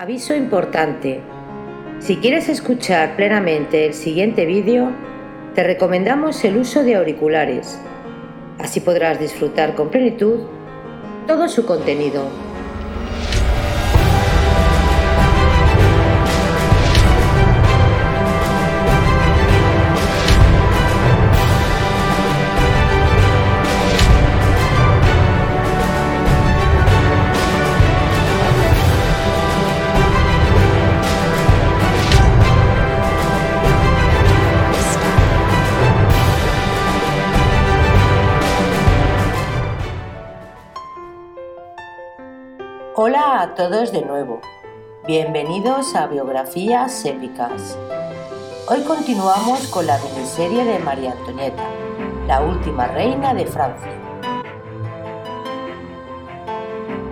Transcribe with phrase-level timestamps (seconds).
[0.00, 1.20] Aviso importante.
[1.98, 4.92] Si quieres escuchar plenamente el siguiente vídeo,
[5.56, 7.80] te recomendamos el uso de auriculares.
[8.60, 10.42] Así podrás disfrutar con plenitud
[11.26, 12.47] todo su contenido.
[43.38, 44.40] A todos de nuevo.
[45.06, 47.78] Bienvenidos a Biografías Épicas.
[48.66, 51.62] Hoy continuamos con la miniserie de María Antonieta,
[52.26, 53.92] la última reina de Francia.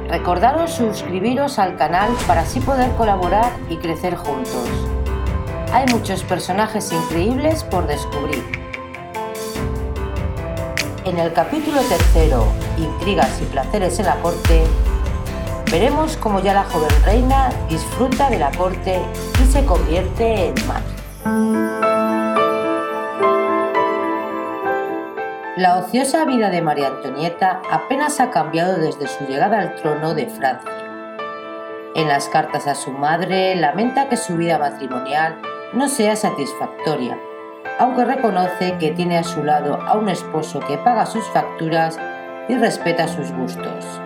[0.09, 4.69] Recordaros suscribiros al canal para así poder colaborar y crecer juntos.
[5.73, 8.43] Hay muchos personajes increíbles por descubrir.
[11.05, 14.65] En el capítulo tercero, Intrigas y placeres en la corte,
[15.71, 19.01] Veremos cómo ya la joven reina disfruta de la corte
[19.43, 20.97] y se convierte en madre.
[25.57, 30.27] La ociosa vida de María Antonieta apenas ha cambiado desde su llegada al trono de
[30.27, 30.71] Francia.
[31.95, 35.41] En las cartas a su madre lamenta que su vida matrimonial
[35.73, 37.19] no sea satisfactoria,
[37.79, 41.99] aunque reconoce que tiene a su lado a un esposo que paga sus facturas
[42.49, 44.01] y respeta sus gustos.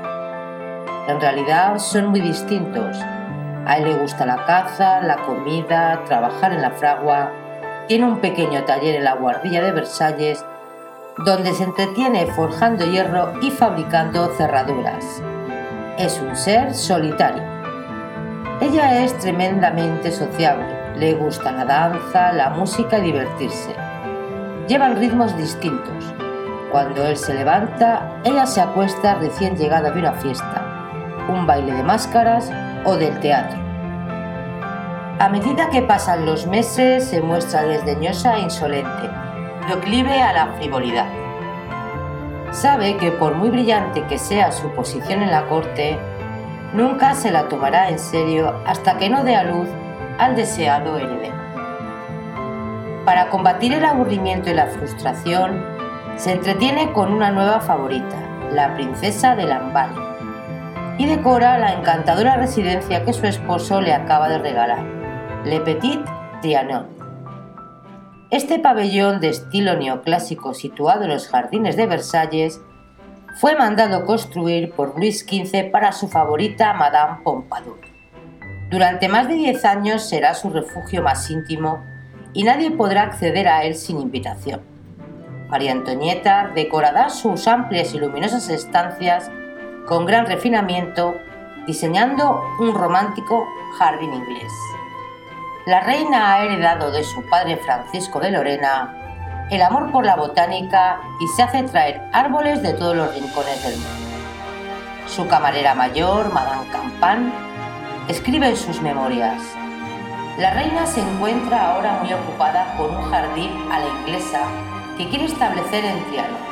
[1.10, 2.96] En realidad son muy distintos.
[3.66, 7.32] A él le gusta la caza, la comida, trabajar en la fragua.
[7.88, 10.44] Tiene un pequeño taller en la guardilla de Versalles
[11.24, 15.20] donde se entretiene forjando hierro y fabricando cerraduras.
[15.98, 17.42] Es un ser solitario.
[18.60, 23.74] Ella es tremendamente sociable, le gusta la danza, la música y divertirse.
[24.68, 26.14] Llevan ritmos distintos.
[26.70, 30.69] Cuando él se levanta, ella se acuesta recién llegada de una fiesta
[31.30, 32.50] un baile de máscaras
[32.84, 33.58] o del teatro.
[35.18, 39.10] A medida que pasan los meses se muestra desdeñosa e insolente,
[39.66, 41.08] proclive a la frivolidad.
[42.52, 45.98] Sabe que por muy brillante que sea su posición en la corte,
[46.72, 49.68] nunca se la tomará en serio hasta que no dé a luz
[50.18, 51.36] al deseado heredero.
[53.04, 55.64] Para combatir el aburrimiento y la frustración,
[56.16, 58.16] se entretiene con una nueva favorita,
[58.52, 60.09] la princesa de Lamballe
[61.00, 64.84] y decora la encantadora residencia que su esposo le acaba de regalar,
[65.46, 65.98] Le Petit
[66.42, 66.88] Trianon.
[68.30, 72.60] Este pabellón de estilo neoclásico situado en los jardines de Versalles
[73.36, 77.80] fue mandado construir por Luis XV para su favorita Madame Pompadour.
[78.68, 81.82] Durante más de 10 años será su refugio más íntimo
[82.34, 84.60] y nadie podrá acceder a él sin invitación.
[85.48, 89.30] María Antonieta decorará sus amplias y luminosas estancias
[89.90, 91.20] con gran refinamiento,
[91.66, 94.52] diseñando un romántico jardín inglés.
[95.66, 98.94] La reina ha heredado de su padre Francisco de Lorena
[99.50, 103.72] el amor por la botánica y se hace traer árboles de todos los rincones del
[103.72, 105.08] mundo.
[105.08, 107.32] Su camarera mayor, Madame Campan,
[108.06, 109.42] escribe en sus memorias,
[110.38, 114.42] la reina se encuentra ahora muy ocupada con un jardín a la inglesa
[114.96, 116.49] que quiere establecer en Trianon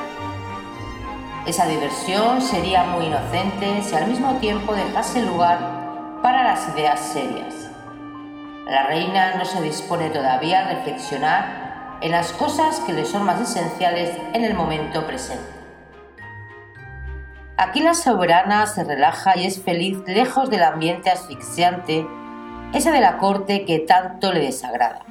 [1.48, 5.58] esa diversión sería muy inocente si al mismo tiempo dejase lugar
[6.22, 7.70] para las ideas serias.
[8.66, 13.40] La reina no se dispone todavía a reflexionar en las cosas que le son más
[13.40, 15.48] esenciales en el momento presente.
[17.56, 22.06] Aquí la soberana se relaja y es feliz lejos del ambiente asfixiante,
[22.74, 25.06] ese de la corte que tanto le desagrada.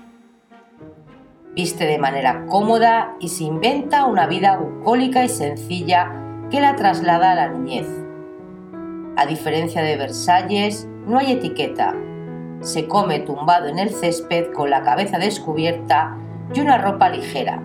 [1.56, 7.32] Viste de manera cómoda y se inventa una vida bucólica y sencilla que la traslada
[7.32, 7.88] a la niñez.
[9.18, 11.96] A diferencia de Versalles, no hay etiqueta.
[12.62, 16.18] Se come tumbado en el césped con la cabeza descubierta
[16.54, 17.62] y una ropa ligera.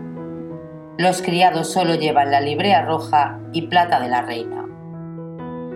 [0.99, 4.67] Los criados solo llevan la librea roja y plata de la reina.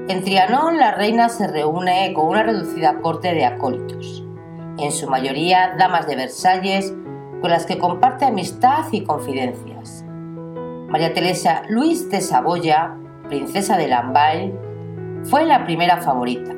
[0.08, 4.25] En Trianón la reina se reúne con una reducida corte de acólitos,
[4.78, 6.94] en su mayoría damas de Versalles
[7.40, 9.95] con las que comparte amistad y confidencias.
[10.88, 12.96] María Teresa Luis de Saboya,
[13.28, 14.54] princesa de Lamballe,
[15.24, 16.54] fue la primera favorita.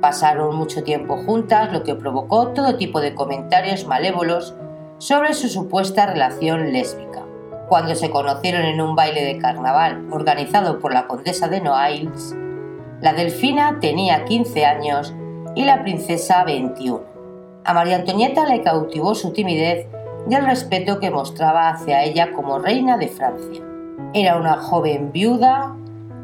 [0.00, 4.54] Pasaron mucho tiempo juntas, lo que provocó todo tipo de comentarios malévolos
[4.96, 7.26] sobre su supuesta relación lésbica.
[7.68, 12.34] Cuando se conocieron en un baile de carnaval organizado por la condesa de Noailles,
[13.02, 15.14] la delfina tenía 15 años
[15.54, 17.02] y la princesa 21.
[17.64, 19.86] A María Antonieta le cautivó su timidez
[20.28, 23.62] y el respeto que mostraba hacia ella como reina de Francia.
[24.12, 25.74] Era una joven viuda,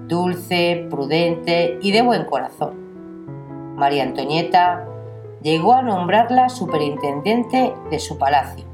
[0.08, 2.74] dulce, prudente y de buen corazón.
[3.76, 4.86] María Antonieta
[5.42, 8.64] llegó a nombrarla superintendente de su palacio,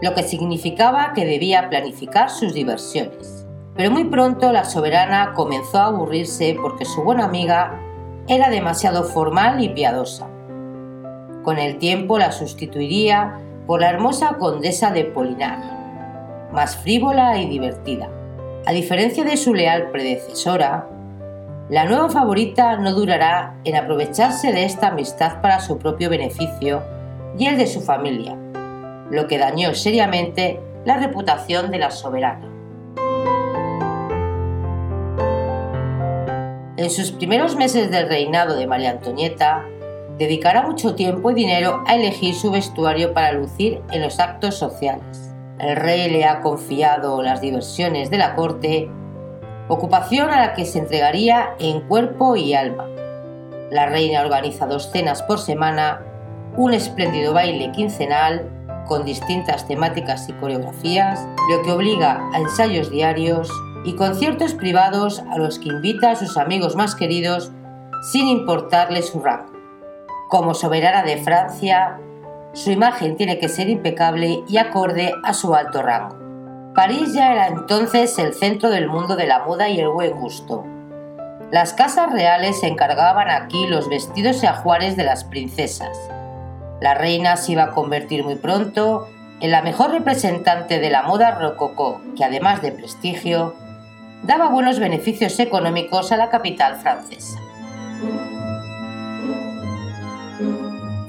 [0.00, 3.46] lo que significaba que debía planificar sus diversiones.
[3.74, 7.80] Pero muy pronto la soberana comenzó a aburrirse porque su buena amiga
[8.28, 10.28] era demasiado formal y piadosa.
[11.42, 15.58] Con el tiempo la sustituiría por la hermosa condesa de Polinar,
[16.52, 18.08] más frívola y divertida.
[18.66, 20.88] A diferencia de su leal predecesora,
[21.70, 26.82] la nueva favorita no durará en aprovecharse de esta amistad para su propio beneficio
[27.38, 28.36] y el de su familia,
[29.10, 32.50] lo que dañó seriamente la reputación de la soberana.
[36.76, 39.64] En sus primeros meses del reinado de María Antonieta,
[40.18, 45.34] dedicará mucho tiempo y dinero a elegir su vestuario para lucir en los actos sociales.
[45.58, 48.90] El rey le ha confiado las diversiones de la corte,
[49.68, 52.86] ocupación a la que se entregaría en cuerpo y alma.
[53.70, 56.02] La reina organiza dos cenas por semana,
[56.56, 58.50] un espléndido baile quincenal
[58.86, 63.50] con distintas temáticas y coreografías, lo que obliga a ensayos diarios
[63.84, 67.50] y conciertos privados a los que invita a sus amigos más queridos
[68.12, 69.53] sin importarle su rango.
[70.34, 72.00] Como soberana de Francia,
[72.54, 76.16] su imagen tiene que ser impecable y acorde a su alto rango.
[76.74, 80.64] París ya era entonces el centro del mundo de la moda y el buen gusto.
[81.52, 85.96] Las casas reales encargaban aquí los vestidos y ajuares de las princesas.
[86.80, 89.06] La reina se iba a convertir muy pronto
[89.38, 93.54] en la mejor representante de la moda rococó, que además de prestigio,
[94.24, 97.38] daba buenos beneficios económicos a la capital francesa.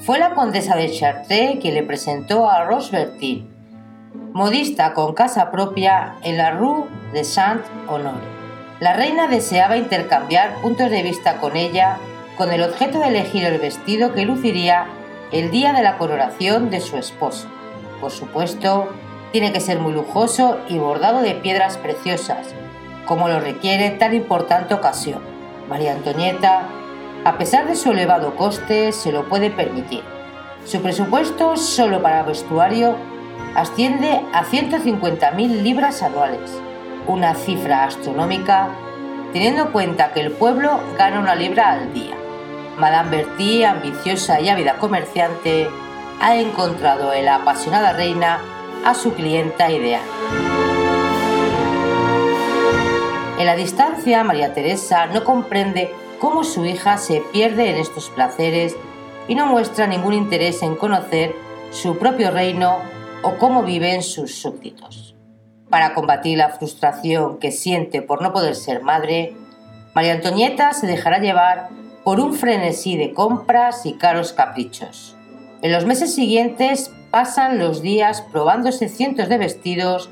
[0.05, 3.49] Fue la condesa de Chartres quien le presentó a Rose Bertin,
[4.33, 8.19] modista con casa propia en la Rue de Saint-Honoré.
[8.79, 11.97] La reina deseaba intercambiar puntos de vista con ella
[12.37, 14.85] con el objeto de elegir el vestido que luciría
[15.31, 17.47] el día de la coronación de su esposo.
[17.99, 18.87] Por supuesto,
[19.31, 22.53] tiene que ser muy lujoso y bordado de piedras preciosas,
[23.07, 25.23] como lo requiere tan importante ocasión.
[25.67, 26.67] María Antonieta
[27.25, 30.03] a pesar de su elevado coste, se lo puede permitir.
[30.63, 32.95] Su presupuesto solo para vestuario
[33.55, 36.51] asciende a 150.000 libras anuales,
[37.07, 38.69] una cifra astronómica
[39.33, 42.15] teniendo en cuenta que el pueblo gana una libra al día.
[42.77, 45.67] Madame Bertie, ambiciosa y ávida comerciante,
[46.21, 48.39] ha encontrado en la apasionada reina
[48.85, 50.03] a su clienta ideal.
[53.39, 58.75] En la distancia, María Teresa no comprende cómo su hija se pierde en estos placeres
[59.27, 61.35] y no muestra ningún interés en conocer
[61.71, 62.77] su propio reino
[63.23, 65.15] o cómo viven sus súbditos.
[65.69, 69.33] Para combatir la frustración que siente por no poder ser madre,
[69.93, 71.69] María Antonieta se dejará llevar
[72.03, 75.15] por un frenesí de compras y caros caprichos.
[75.61, 80.09] En los meses siguientes pasan los días probándose cientos de vestidos,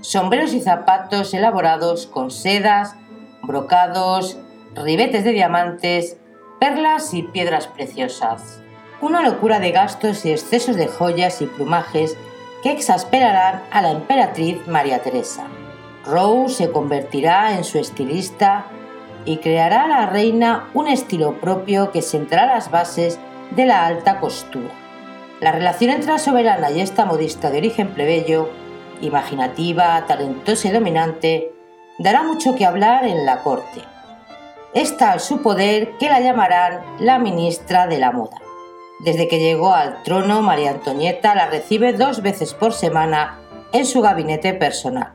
[0.00, 2.94] sombreros y zapatos elaborados con sedas,
[3.42, 4.38] brocados,
[4.76, 6.16] ribetes de diamantes,
[6.60, 8.60] perlas y piedras preciosas.
[9.00, 12.16] Una locura de gastos y excesos de joyas y plumajes
[12.62, 15.44] que exasperarán a la emperatriz María Teresa.
[16.04, 18.66] Rose se convertirá en su estilista
[19.24, 23.18] y creará a la reina un estilo propio que sentará las bases
[23.54, 24.70] de la alta costura.
[25.40, 28.48] La relación entre la soberana y esta modista de origen plebeyo,
[29.02, 31.52] imaginativa, talentosa y dominante,
[31.98, 33.82] dará mucho que hablar en la corte
[34.76, 38.36] es tal su poder que la llamarán la ministra de la moda.
[39.00, 43.38] Desde que llegó al trono, María Antonieta la recibe dos veces por semana
[43.72, 45.14] en su gabinete personal.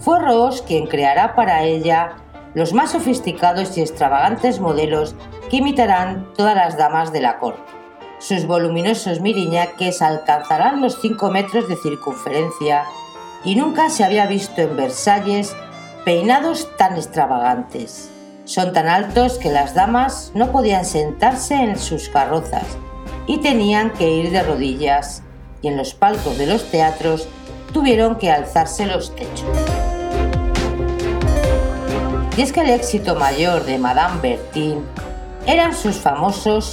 [0.00, 2.16] Fue Ross quien creará para ella
[2.54, 5.14] los más sofisticados y extravagantes modelos
[5.48, 7.72] que imitarán todas las damas de la corte.
[8.18, 12.82] Sus voluminosos miriñaques alcanzarán los 5 metros de circunferencia
[13.44, 15.54] y nunca se había visto en Versalles
[16.04, 18.10] peinados tan extravagantes.
[18.48, 22.64] Son tan altos que las damas no podían sentarse en sus carrozas
[23.26, 25.22] y tenían que ir de rodillas
[25.60, 27.28] y en los palcos de los teatros
[27.74, 29.44] tuvieron que alzarse los techos.
[32.38, 34.82] Y es que el éxito mayor de Madame Bertin
[35.46, 36.72] eran sus famosos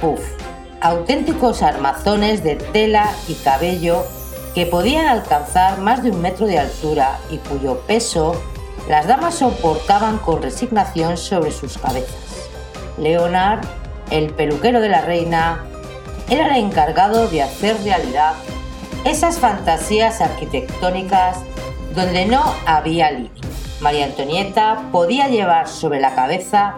[0.00, 0.20] puff,
[0.80, 4.04] auténticos armazones de tela y cabello
[4.54, 8.40] que podían alcanzar más de un metro de altura y cuyo peso
[8.88, 12.48] las damas soportaban con resignación sobre sus cabezas.
[12.98, 13.66] Leonard
[14.10, 15.64] el peluquero de la reina,
[16.28, 18.34] era el encargado de hacer realidad
[19.04, 21.38] esas fantasías arquitectónicas
[21.94, 23.48] donde no había límite.
[23.80, 26.76] María Antonieta podía llevar sobre la cabeza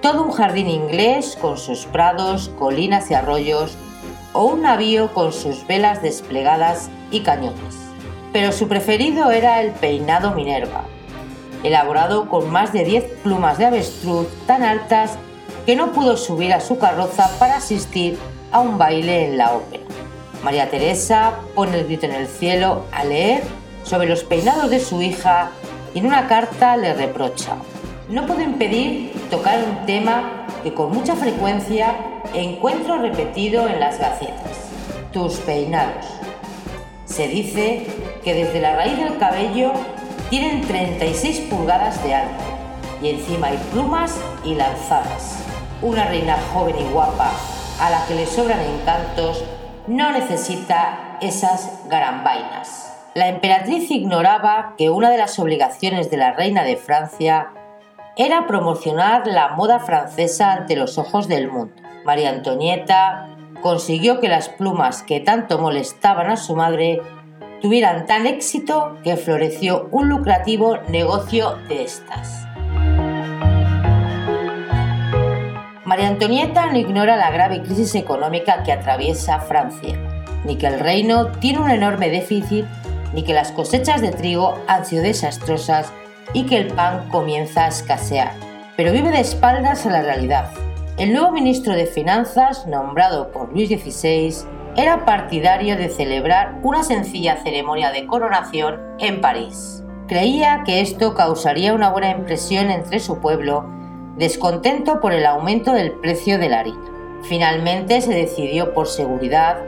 [0.00, 3.76] todo un jardín inglés con sus prados, colinas y arroyos,
[4.32, 7.76] o un navío con sus velas desplegadas y cañones.
[8.32, 10.84] Pero su preferido era el peinado Minerva,
[11.62, 15.16] elaborado con más de 10 plumas de avestruz tan altas
[15.66, 18.18] que no pudo subir a su carroza para asistir
[18.52, 19.84] a un baile en la ópera.
[20.42, 23.42] María Teresa pone el grito en el cielo al leer
[23.84, 25.50] sobre los peinados de su hija
[25.94, 27.56] y en una carta le reprocha.
[28.08, 31.94] No puedo impedir tocar un tema que con mucha frecuencia
[32.34, 34.70] encuentro repetido en las gacetas.
[35.12, 36.06] Tus peinados.
[37.04, 37.86] Se dice
[38.24, 39.72] que desde la raíz del cabello
[40.30, 42.44] tienen 36 pulgadas de alto
[43.02, 45.44] y encima hay plumas y lanzadas.
[45.82, 47.32] Una reina joven y guapa
[47.80, 49.44] a la que le sobran encantos
[49.88, 52.86] no necesita esas garambainas.
[53.14, 57.48] La emperatriz ignoraba que una de las obligaciones de la reina de Francia
[58.16, 61.74] era promocionar la moda francesa ante los ojos del mundo.
[62.04, 63.28] María Antonieta
[63.62, 67.00] consiguió que las plumas que tanto molestaban a su madre
[67.60, 72.46] tuvieran tal éxito que floreció un lucrativo negocio de estas.
[75.84, 79.98] María Antonieta no ignora la grave crisis económica que atraviesa Francia,
[80.44, 82.64] ni que el reino tiene un enorme déficit,
[83.12, 85.92] ni que las cosechas de trigo han sido desastrosas
[86.32, 88.32] y que el pan comienza a escasear.
[88.76, 90.52] Pero vive de espaldas a la realidad.
[90.96, 94.46] El nuevo ministro de Finanzas, nombrado por Luis XVI,
[94.76, 99.84] era partidario de celebrar una sencilla ceremonia de coronación en París.
[100.06, 103.66] Creía que esto causaría una buena impresión entre su pueblo
[104.16, 106.84] descontento por el aumento del precio de la harina.
[107.22, 109.58] Finalmente se decidió por seguridad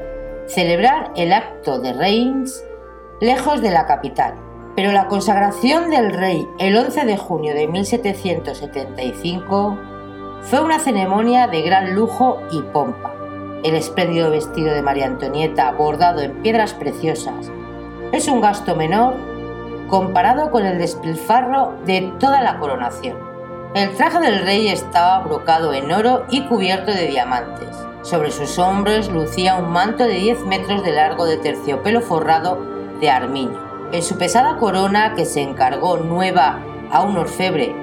[0.47, 2.65] celebrar el acto de Reims
[3.21, 4.35] lejos de la capital,
[4.75, 9.79] pero la consagración del rey el 11 de junio de 1775
[10.43, 13.22] fue una ceremonia de gran lujo y pompa.
[13.63, 17.51] El espléndido vestido de María Antonieta bordado en piedras preciosas
[18.11, 19.15] es un gasto menor
[19.89, 23.17] comparado con el despilfarro de toda la coronación.
[23.75, 27.69] El traje del rey estaba brocado en oro y cubierto de diamantes.
[28.03, 32.59] Sobre sus hombros lucía un manto de 10 metros de largo de terciopelo forrado
[33.01, 33.61] de armiño.
[33.93, 36.59] En su pesada corona, que se encargó nueva
[36.91, 37.75] a un orfebre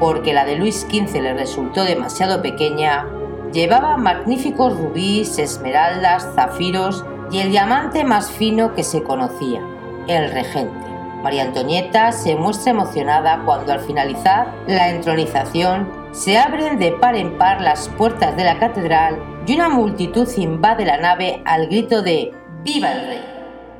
[0.00, 3.06] porque la de Luis XV le resultó demasiado pequeña,
[3.52, 9.60] llevaba magníficos rubíes, esmeraldas, zafiros y el diamante más fino que se conocía,
[10.06, 10.88] el regente.
[11.22, 17.36] María Antonieta se muestra emocionada cuando al finalizar la entronización se abren de par en
[17.36, 22.32] par las puertas de la catedral y una multitud invade la nave al grito de
[22.62, 23.24] ¡Viva el rey!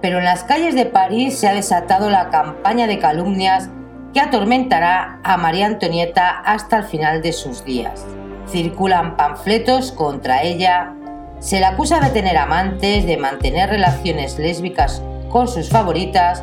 [0.01, 3.71] Pero en las calles de París se ha desatado la campaña de calumnias
[4.13, 8.07] que atormentará a María Antonieta hasta el final de sus días.
[8.51, 10.95] Circulan panfletos contra ella,
[11.39, 16.43] se la acusa de tener amantes, de mantener relaciones lésbicas con sus favoritas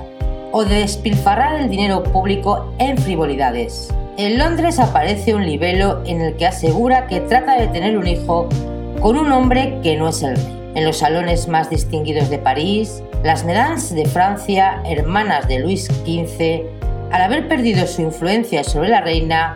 [0.51, 3.93] o de despilfarrar el dinero público en frivolidades.
[4.17, 8.47] En Londres aparece un libelo en el que asegura que trata de tener un hijo
[9.01, 10.51] con un hombre que no es el rey.
[10.75, 16.63] En los salones más distinguidos de París, las Medans de Francia, hermanas de Luis XV,
[17.11, 19.55] al haber perdido su influencia sobre la reina,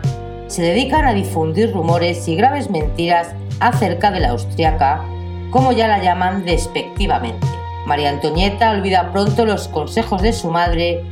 [0.50, 3.28] se dedican a difundir rumores y graves mentiras
[3.60, 5.04] acerca de la austriaca,
[5.50, 7.46] como ya la llaman despectivamente.
[7.86, 11.04] María Antonieta olvida pronto los consejos de su madre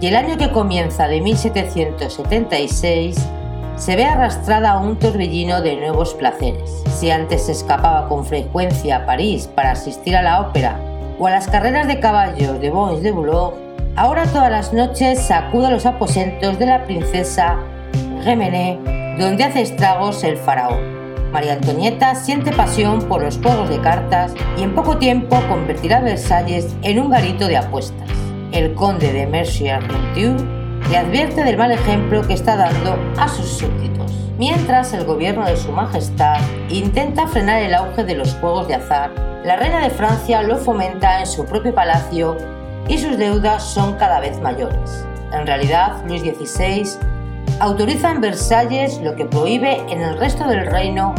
[0.00, 3.16] y el año que comienza de 1776
[3.74, 6.84] se ve arrastrada a un torbellino de nuevos placeres.
[6.94, 10.78] Si antes se escapaba con frecuencia a París para asistir a la ópera
[11.18, 13.58] o a las carreras de caballos de Bons de Boulogne,
[13.96, 17.58] ahora todas las noches sacude los aposentos de la princesa
[18.26, 21.30] Donde hace estragos el faraón.
[21.30, 26.74] María Antonieta siente pasión por los juegos de cartas y en poco tiempo convertirá Versalles
[26.82, 28.10] en un garito de apuestas.
[28.50, 30.34] El conde de Mercier-Montieu
[30.90, 34.12] le advierte del mal ejemplo que está dando a sus súbditos.
[34.38, 39.12] Mientras el gobierno de su majestad intenta frenar el auge de los juegos de azar,
[39.44, 42.36] la reina de Francia lo fomenta en su propio palacio
[42.88, 45.06] y sus deudas son cada vez mayores.
[45.32, 47.15] En realidad, Luis XVI
[47.60, 51.14] autoriza en Versalles lo que prohíbe en el resto del reino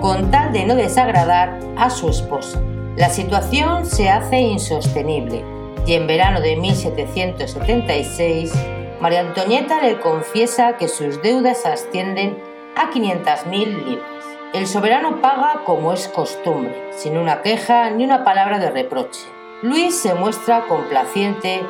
[0.00, 2.60] con tal de no desagradar a su esposa.
[2.96, 5.44] La situación se hace insostenible
[5.86, 8.52] y en verano de 1776
[9.00, 12.38] María Antonieta le confiesa que sus deudas ascienden
[12.76, 14.24] a 500.000 libras.
[14.52, 19.20] El soberano paga como es costumbre, sin una queja ni una palabra de reproche.
[19.62, 21.62] Luis se muestra complaciente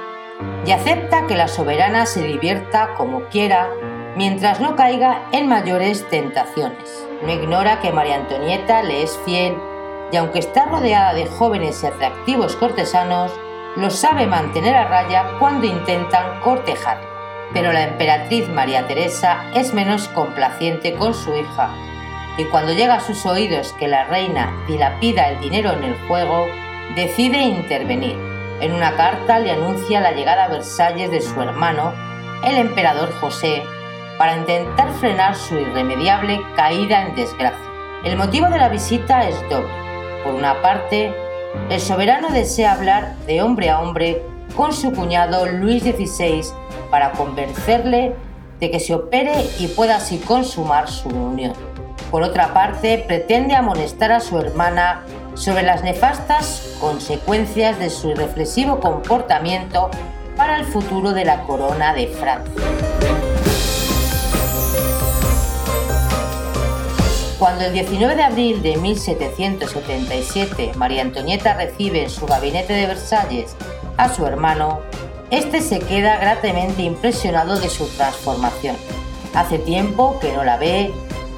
[0.66, 3.70] y acepta que la soberana se divierta como quiera
[4.16, 7.06] mientras no caiga en mayores tentaciones.
[7.22, 9.56] No ignora que María Antonieta le es fiel
[10.12, 13.32] y aunque está rodeada de jóvenes y atractivos cortesanos,
[13.76, 17.08] los sabe mantener a raya cuando intentan cortejarla.
[17.52, 21.70] Pero la emperatriz María Teresa es menos complaciente con su hija
[22.40, 26.46] y cuando llega a sus oídos que la reina dilapida el dinero en el juego,
[26.94, 28.16] decide intervenir.
[28.60, 31.92] En una carta le anuncia la llegada a Versalles de su hermano,
[32.44, 33.62] el emperador José,
[34.20, 37.58] para intentar frenar su irremediable caída en desgracia.
[38.04, 39.70] El motivo de la visita es doble.
[40.22, 41.10] Por una parte,
[41.70, 44.20] el soberano desea hablar de hombre a hombre
[44.54, 46.42] con su cuñado Luis XVI
[46.90, 48.14] para convencerle
[48.60, 51.54] de que se opere y pueda así consumar su unión.
[52.10, 58.80] Por otra parte, pretende amonestar a su hermana sobre las nefastas consecuencias de su irreflexivo
[58.80, 59.90] comportamiento
[60.36, 62.99] para el futuro de la corona de Francia.
[67.40, 73.56] Cuando el 19 de abril de 1777 María Antonieta recibe en su gabinete de Versalles
[73.96, 74.80] a su hermano,
[75.30, 78.76] este se queda gratamente impresionado de su transformación.
[79.34, 80.92] Hace tiempo que no la ve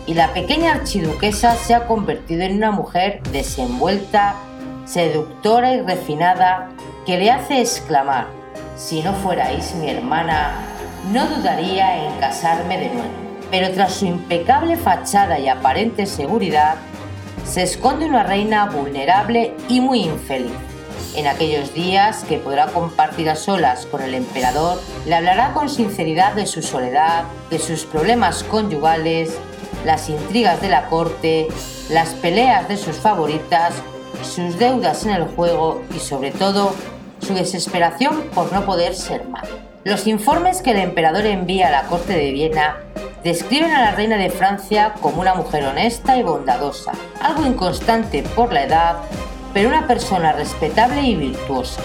[0.05, 4.35] y la pequeña archiduquesa se ha convertido en una mujer desenvuelta,
[4.85, 6.71] seductora y refinada
[7.07, 8.27] que le hace exclamar,
[8.77, 10.67] si no fuerais mi hermana,
[11.13, 16.77] no dudaría en casarme de nuevo pero tras su impecable fachada y aparente seguridad,
[17.45, 20.53] se esconde una reina vulnerable y muy infeliz.
[21.15, 26.33] En aquellos días que podrá compartir a solas con el emperador, le hablará con sinceridad
[26.33, 29.37] de su soledad, de sus problemas conyugales,
[29.85, 31.49] las intrigas de la corte,
[31.91, 33.75] las peleas de sus favoritas,
[34.23, 36.75] sus deudas en el juego y sobre todo
[37.21, 39.51] su desesperación por no poder ser madre.
[39.85, 42.79] Los informes que el emperador envía a la corte de Viena
[43.25, 48.53] describen a la reina de Francia como una mujer honesta y bondadosa, algo inconstante por
[48.53, 48.97] la edad,
[49.55, 51.83] pero una persona respetable y virtuosa.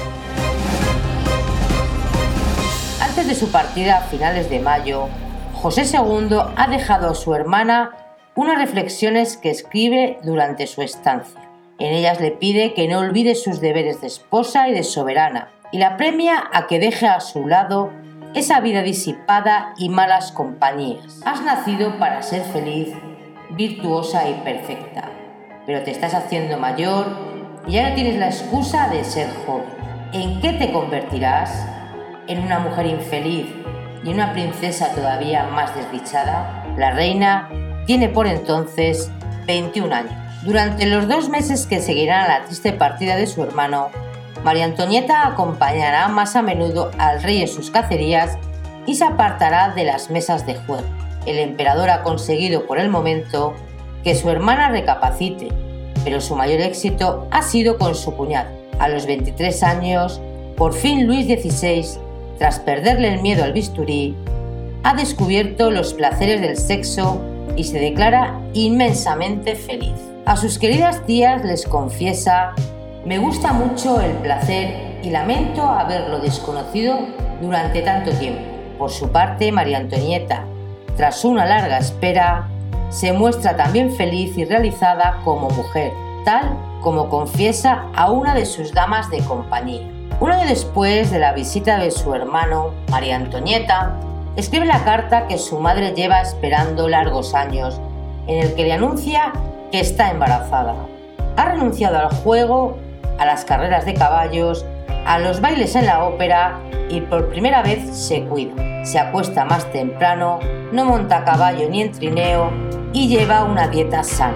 [3.02, 5.08] Antes de su partida a finales de mayo,
[5.54, 7.92] José II ha dejado a su hermana
[8.36, 11.42] unas reflexiones que escribe durante su estancia.
[11.80, 15.78] En ellas le pide que no olvide sus deberes de esposa y de soberana, y
[15.78, 17.92] la premia a que deje a su lado
[18.38, 21.22] esa vida disipada y malas compañías.
[21.26, 22.94] Has nacido para ser feliz,
[23.52, 25.10] virtuosa y perfecta,
[25.66, 27.08] pero te estás haciendo mayor
[27.66, 29.66] y ya no tienes la excusa de ser joven.
[30.14, 31.66] ¿En qué te convertirás?
[32.28, 33.48] ¿En una mujer infeliz
[34.04, 36.64] y una princesa todavía más desdichada?
[36.78, 37.50] La reina
[37.88, 39.12] tiene por entonces
[39.48, 40.14] 21 años.
[40.44, 43.90] Durante los dos meses que seguirán a la triste partida de su hermano,
[44.44, 48.38] María Antonieta acompañará más a menudo al rey en sus cacerías
[48.86, 50.88] y se apartará de las mesas de juego.
[51.26, 53.54] El emperador ha conseguido por el momento
[54.04, 55.50] que su hermana recapacite,
[56.04, 58.50] pero su mayor éxito ha sido con su cuñado.
[58.80, 60.22] A los 23 años,
[60.56, 62.00] por fin Luis XVI,
[62.38, 64.16] tras perderle el miedo al bisturí,
[64.84, 67.20] ha descubierto los placeres del sexo
[67.58, 69.96] y se declara inmensamente feliz.
[70.26, 72.54] A sus queridas tías les confiesa
[73.08, 77.00] me gusta mucho el placer y lamento haberlo desconocido
[77.42, 78.42] durante tanto tiempo.
[78.78, 80.44] Por su parte, María Antonieta,
[80.98, 82.50] tras una larga espera,
[82.90, 85.94] se muestra también feliz y realizada como mujer,
[86.26, 89.88] tal como confiesa a una de sus damas de compañía.
[90.20, 93.94] Un año después de la visita de su hermano, María Antonieta,
[94.36, 97.80] escribe la carta que su madre lleva esperando largos años,
[98.28, 99.32] en el que le anuncia
[99.72, 100.76] que está embarazada.
[101.38, 102.86] Ha renunciado al juego
[103.20, 104.66] a las carreras de caballos,
[105.06, 108.86] a los bailes en la ópera y por primera vez se cuida.
[108.86, 110.40] Se acuesta más temprano,
[110.72, 112.52] no monta caballo ni en trineo
[112.94, 114.36] y lleva una dieta sana.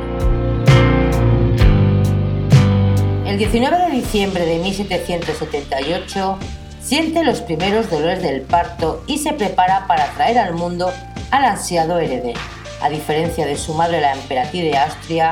[3.25, 6.37] El 19 de diciembre de 1778
[6.81, 10.91] siente los primeros dolores del parto y se prepara para traer al mundo
[11.31, 12.39] al ansiado heredero.
[12.81, 15.31] A diferencia de su madre la emperatriz de Austria,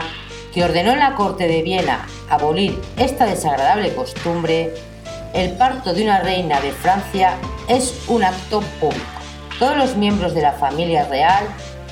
[0.53, 4.73] que ordenó en la corte de Viena abolir esta desagradable costumbre,
[5.33, 7.35] el parto de una reina de Francia
[7.67, 9.05] es un acto público.
[9.59, 11.43] Todos los miembros de la familia real,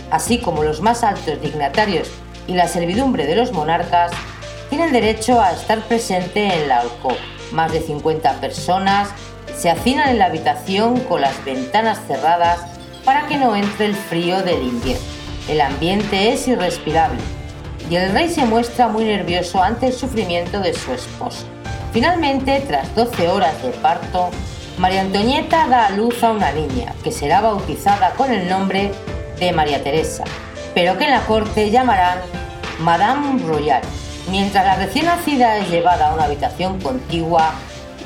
[0.10, 2.10] así como los más altos dignatarios
[2.48, 4.12] y la servidumbre de los monarcas,
[4.70, 7.16] tienen derecho a estar presente en la alcoba.
[7.52, 9.10] Más de 50 personas
[9.56, 12.60] se hacinan en la habitación con las ventanas cerradas
[13.06, 15.06] para que no entre el frío del invierno.
[15.48, 17.37] El ambiente es irrespirable
[17.90, 21.46] y el rey se muestra muy nervioso ante el sufrimiento de su esposa.
[21.94, 24.30] Finalmente, tras 12 horas de parto,
[24.78, 28.92] María Antonieta da a luz a una niña que será bautizada con el nombre
[29.40, 30.24] de María Teresa,
[30.76, 32.20] pero que en la corte llamarán
[32.80, 33.82] Madame Royal.
[34.30, 37.54] Mientras la recién nacida es llevada a una habitación contigua,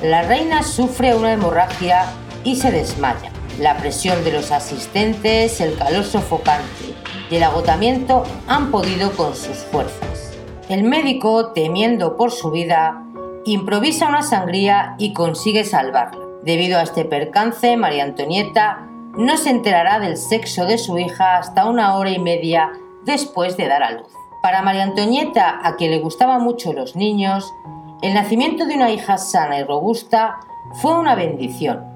[0.01, 2.05] la reina sufre una hemorragia
[2.43, 3.30] y se desmaya.
[3.61, 6.95] La presión de los asistentes, el calor sofocante
[7.29, 10.35] y el agotamiento han podido con sus fuerzas.
[10.67, 13.05] El médico, temiendo por su vida,
[13.45, 16.25] improvisa una sangría y consigue salvarla.
[16.41, 21.65] Debido a este percance, María Antonieta no se enterará del sexo de su hija hasta
[21.65, 22.71] una hora y media
[23.03, 24.11] después de dar a luz.
[24.41, 27.53] Para María Antonieta, a quien le gustaban mucho los niños,
[28.01, 30.39] el nacimiento de una hija sana y robusta
[30.81, 31.90] fue una bendición.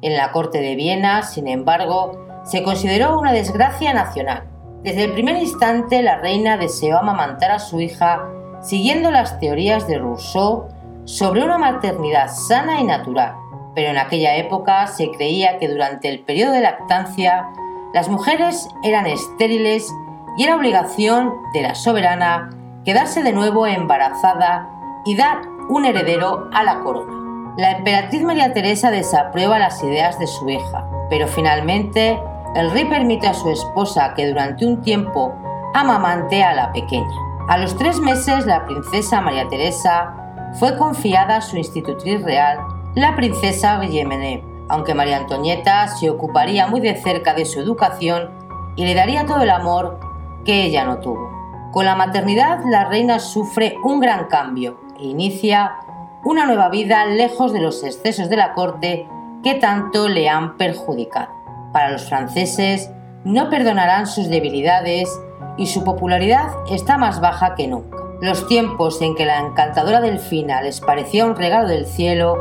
[0.00, 4.44] En la corte de Viena, sin embargo, se consideró una desgracia nacional.
[4.82, 8.28] Desde el primer instante la reina deseó amamantar a su hija
[8.60, 10.68] siguiendo las teorías de Rousseau
[11.04, 13.34] sobre una maternidad sana y natural,
[13.74, 17.48] pero en aquella época se creía que durante el periodo de lactancia
[17.92, 19.92] las mujeres eran estériles
[20.36, 22.50] y era obligación de la soberana
[22.84, 24.68] quedarse de nuevo embarazada
[25.04, 27.17] y dar un heredero a la corona.
[27.58, 32.16] La emperatriz María Teresa desaprueba las ideas de su hija, pero finalmente
[32.54, 35.34] el rey permite a su esposa que durante un tiempo
[35.74, 37.10] amamante a la pequeña.
[37.48, 40.14] A los tres meses la princesa María Teresa
[40.60, 42.60] fue confiada a su institutriz real,
[42.94, 48.30] la princesa Guillemene, aunque María Antonieta se ocuparía muy de cerca de su educación
[48.76, 49.98] y le daría todo el amor
[50.44, 51.28] que ella no tuvo.
[51.72, 55.80] Con la maternidad la reina sufre un gran cambio e inicia
[56.24, 59.08] una nueva vida lejos de los excesos de la corte
[59.42, 61.28] que tanto le han perjudicado.
[61.72, 62.90] Para los franceses
[63.24, 65.08] no perdonarán sus debilidades
[65.56, 67.98] y su popularidad está más baja que nunca.
[68.20, 72.36] Los tiempos en que la encantadora delfina les parecía un regalo del cielo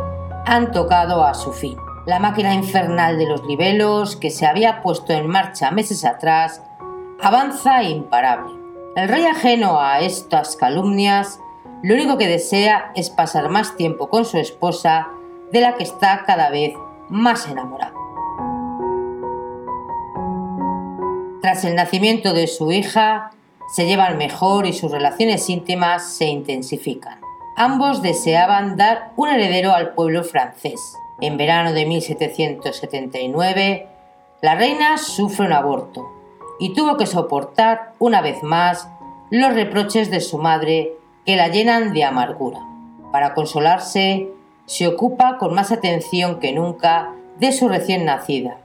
[0.46, 1.78] han tocado a su fin.
[2.06, 6.64] La máquina infernal de los libelos, que se había puesto en marcha meses atrás,
[7.22, 8.54] avanza imparable.
[8.96, 11.40] El rey ajeno a estas calumnias
[11.84, 15.10] lo único que desea es pasar más tiempo con su esposa,
[15.52, 16.74] de la que está cada vez
[17.10, 17.96] más enamorado.
[21.42, 23.32] Tras el nacimiento de su hija,
[23.74, 27.20] se llevan mejor y sus relaciones íntimas se intensifican.
[27.56, 30.80] Ambos deseaban dar un heredero al pueblo francés.
[31.22, 33.88] En verano de 1779,
[34.42, 36.06] la reina sufre un aborto
[36.60, 38.90] y tuvo que soportar una vez más
[39.30, 40.97] los reproches de su madre
[41.28, 42.62] que la llenan de amargura.
[43.12, 44.30] Para consolarse,
[44.66, 48.60] se ocupa con más atención que nunca de su recién nacida,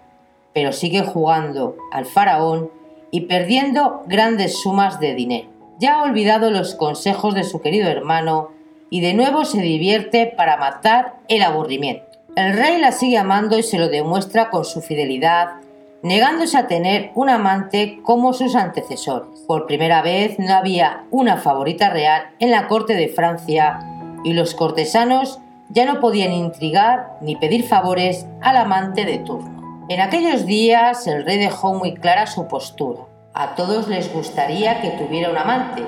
[0.54, 2.70] pero sigue jugando al faraón
[3.10, 5.48] y perdiendo grandes sumas de dinero.
[5.80, 8.50] Ya ha olvidado los consejos de su querido hermano
[8.90, 12.06] y de nuevo se divierte para matar el aburrimiento.
[12.36, 15.61] El rey la sigue amando y se lo demuestra con su fidelidad
[16.02, 19.40] negándose a tener un amante como sus antecesores.
[19.46, 23.78] Por primera vez no había una favorita real en la corte de Francia
[24.24, 25.38] y los cortesanos
[25.68, 29.86] ya no podían intrigar ni pedir favores al amante de turno.
[29.88, 33.02] En aquellos días el rey dejó muy clara su postura.
[33.34, 35.82] A todos les gustaría que tuviera un amante,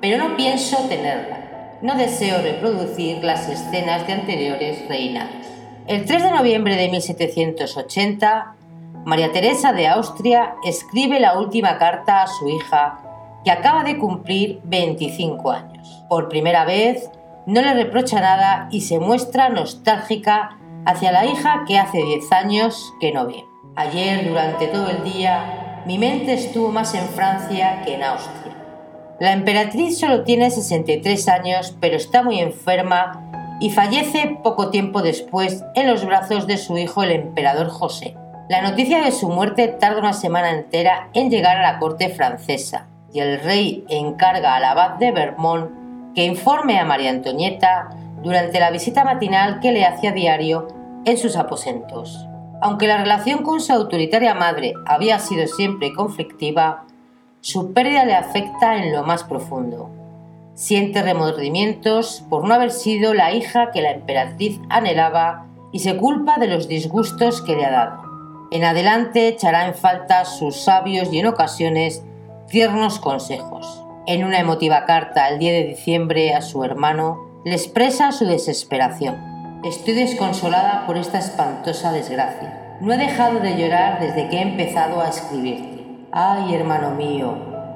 [0.00, 1.40] pero no pienso tenerla.
[1.82, 5.46] No deseo reproducir las escenas de anteriores reinados.
[5.86, 8.54] El 3 de noviembre de 1780,
[9.04, 13.00] María Teresa de Austria escribe la última carta a su hija,
[13.44, 16.04] que acaba de cumplir 25 años.
[16.08, 17.10] Por primera vez,
[17.44, 22.94] no le reprocha nada y se muestra nostálgica hacia la hija que hace 10 años
[22.98, 23.44] que no ve.
[23.76, 28.56] Ayer, durante todo el día, mi mente estuvo más en Francia que en Austria.
[29.20, 35.62] La emperatriz solo tiene 63 años, pero está muy enferma y fallece poco tiempo después
[35.74, 38.16] en los brazos de su hijo el emperador José.
[38.46, 42.88] La noticia de su muerte tarda una semana entera en llegar a la corte francesa
[43.10, 45.70] y el rey encarga al abad de Vermont
[46.14, 47.88] que informe a María Antonieta
[48.22, 50.68] durante la visita matinal que le hacía diario
[51.06, 52.26] en sus aposentos.
[52.60, 56.84] Aunque la relación con su autoritaria madre había sido siempre conflictiva,
[57.40, 59.88] su pérdida le afecta en lo más profundo.
[60.52, 66.36] Siente remordimientos por no haber sido la hija que la emperatriz anhelaba y se culpa
[66.38, 68.03] de los disgustos que le ha dado.
[68.54, 72.04] En adelante echará en falta sus sabios y en ocasiones
[72.46, 73.82] tiernos consejos.
[74.06, 79.60] En una emotiva carta el 10 de diciembre a su hermano, le expresa su desesperación.
[79.64, 82.76] Estoy desconsolada por esta espantosa desgracia.
[82.80, 85.84] No he dejado de llorar desde que he empezado a escribirte.
[86.12, 87.34] Ay, hermano mío,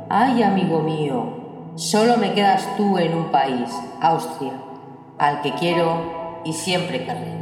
[0.09, 1.39] ay, amigo mío,
[1.75, 3.69] Solo me quedas tú en un país,
[4.01, 4.53] Austria,
[5.19, 7.38] al que quiero y siempre querré.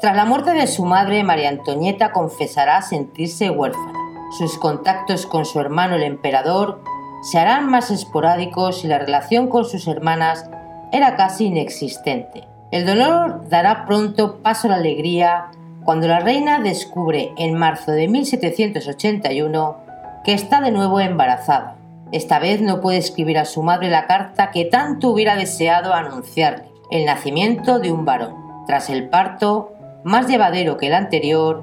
[0.00, 3.92] Tras la muerte de su madre, María Antonieta confesará sentirse huérfana.
[4.38, 6.82] Sus contactos con su hermano el emperador
[7.20, 10.48] se harán más esporádicos y la relación con sus hermanas
[10.90, 12.48] era casi inexistente.
[12.70, 15.50] El dolor dará pronto paso a la alegría
[15.84, 19.76] cuando la reina descubre en marzo de 1781
[20.24, 21.76] que está de nuevo embarazada.
[22.10, 26.70] Esta vez no puede escribir a su madre la carta que tanto hubiera deseado anunciarle,
[26.90, 28.34] el nacimiento de un varón.
[28.66, 31.62] Tras el parto, más llevadero que el anterior,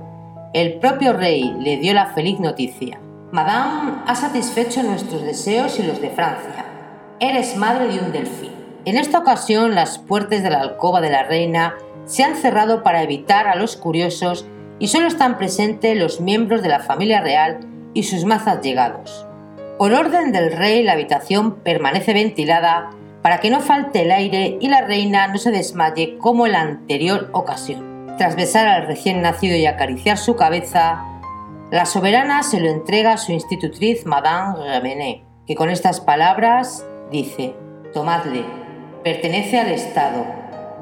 [0.53, 2.99] el propio rey le dio la feliz noticia.
[3.31, 6.65] Madame ha satisfecho nuestros deseos y los de Francia.
[7.19, 8.51] Eres madre de un delfín.
[8.85, 13.03] En esta ocasión las puertas de la alcoba de la reina se han cerrado para
[13.03, 14.45] evitar a los curiosos
[14.79, 17.59] y solo están presentes los miembros de la familia real
[17.93, 19.25] y sus más allegados.
[19.77, 24.69] Por orden del rey la habitación permanece ventilada para que no falte el aire y
[24.69, 27.96] la reina no se desmaye como en la anterior ocasión.
[28.17, 31.03] Tras besar al recién nacido y acariciar su cabeza,
[31.69, 37.53] la soberana se lo entrega a su institutriz Madame Remené, que con estas palabras dice,
[37.93, 38.43] Tomadle,
[39.03, 40.25] pertenece al Estado,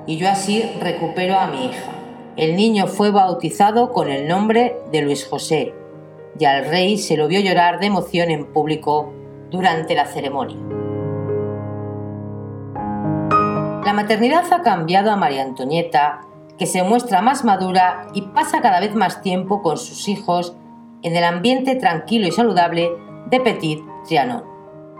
[0.07, 1.91] y yo así recupero a mi hija.
[2.37, 5.73] El niño fue bautizado con el nombre de Luis José,
[6.39, 9.11] y al rey se lo vio llorar de emoción en público
[9.51, 10.57] durante la ceremonia.
[13.85, 16.21] La maternidad ha cambiado a María Antonieta,
[16.57, 20.55] que se muestra más madura y pasa cada vez más tiempo con sus hijos
[21.01, 22.91] en el ambiente tranquilo y saludable
[23.29, 24.43] de Petit Trianon.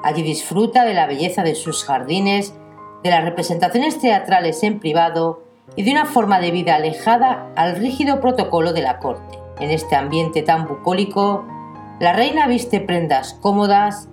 [0.04, 2.54] Allí disfruta de la belleza de sus jardines,
[3.04, 5.44] de las representaciones teatrales en privado
[5.76, 9.40] y de una forma de vida alejada al rígido protocolo de la corte.
[9.60, 11.46] En este ambiente tan bucólico,
[12.00, 14.10] la reina viste prendas cómodas,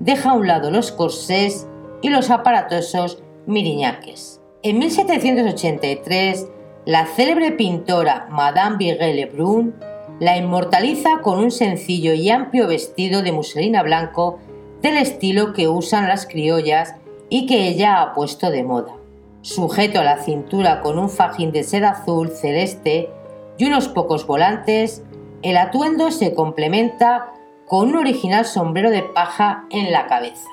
[0.00, 1.68] deja a un lado los corsés
[2.02, 4.40] y los aparatosos miriñaques.
[4.62, 6.48] En 1783,
[6.86, 9.74] la célebre pintora Madame Virgile Lebrun
[10.20, 14.38] la inmortaliza con un sencillo y amplio vestido de muselina blanco
[14.82, 16.94] del estilo que usan las criollas
[17.28, 18.94] y que ella ha puesto de moda.
[19.42, 23.10] Sujeto a la cintura con un fajín de seda azul celeste
[23.58, 25.02] y unos pocos volantes,
[25.42, 27.32] el atuendo se complementa
[27.66, 30.48] con un original sombrero de paja en la cabeza.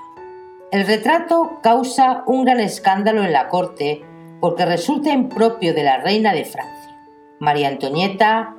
[0.72, 4.04] El retrato causa un gran escándalo en la corte
[4.44, 7.00] porque resulta impropio de la reina de Francia.
[7.40, 8.54] María Antonieta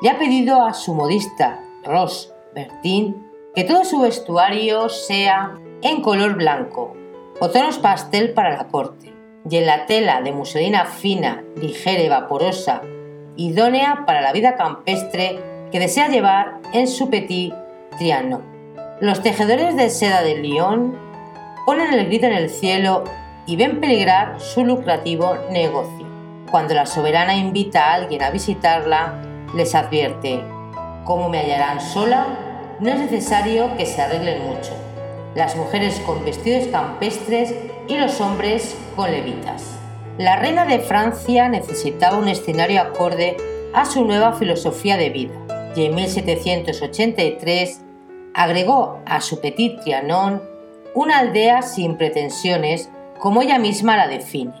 [0.00, 6.36] le ha pedido a su modista, Ross Bertin, que todo su vestuario sea en color
[6.36, 6.96] blanco
[7.38, 9.12] o tonos pastel para la corte,
[9.46, 12.80] y en la tela de muselina fina, ligera y vaporosa
[13.36, 15.38] idónea para la vida campestre
[15.70, 17.52] que desea llevar en su petit
[17.98, 18.40] triano.
[19.02, 20.98] Los tejedores de seda de Lyon
[21.66, 23.04] ponen el grito en el cielo
[23.46, 26.06] y ven peligrar su lucrativo negocio.
[26.50, 29.14] Cuando la soberana invita a alguien a visitarla,
[29.54, 30.42] les advierte,
[31.04, 32.26] como me hallarán sola,
[32.80, 34.72] no es necesario que se arreglen mucho.
[35.34, 37.54] Las mujeres con vestidos campestres
[37.88, 39.76] y los hombres con levitas.
[40.18, 43.36] La reina de Francia necesitaba un escenario acorde
[43.74, 45.34] a su nueva filosofía de vida
[45.76, 47.82] y en 1783
[48.34, 50.42] agregó a su Petit Trianon
[50.94, 54.54] una aldea sin pretensiones como ella misma la define.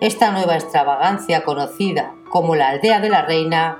[0.00, 3.78] Esta nueva extravagancia conocida como la aldea de la reina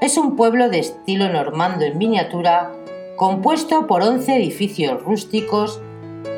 [0.00, 2.72] es un pueblo de estilo normando en miniatura
[3.16, 5.80] compuesto por 11 edificios rústicos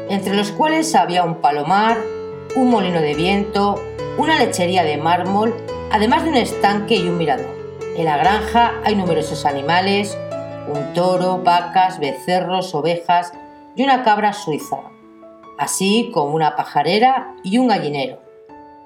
[0.08, 1.98] entre los cuales había un palomar,
[2.54, 3.82] un molino de viento,
[4.18, 5.54] una lechería de mármol,
[5.90, 7.54] además de un estanque y un mirador.
[7.96, 10.16] En la granja hay numerosos animales,
[10.68, 13.32] un toro, vacas, becerros, ovejas
[13.74, 14.76] y una cabra suiza,
[15.58, 18.20] así como una pajarera y un gallinero.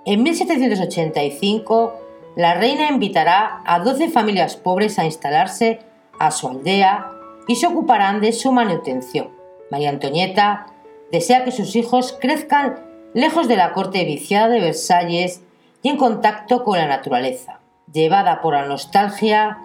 [0.06, 1.94] En 1785,
[2.36, 5.80] la reina invitará a 12 familias pobres a instalarse
[6.18, 7.10] a su aldea
[7.48, 9.28] y se ocuparán de su manutención.
[9.70, 10.66] María Antonieta
[11.10, 12.78] desea que sus hijos crezcan
[13.14, 15.42] lejos de la corte viciada de Versalles
[15.82, 17.60] y en contacto con la naturaleza.
[17.92, 19.58] Llevada por la nostalgia,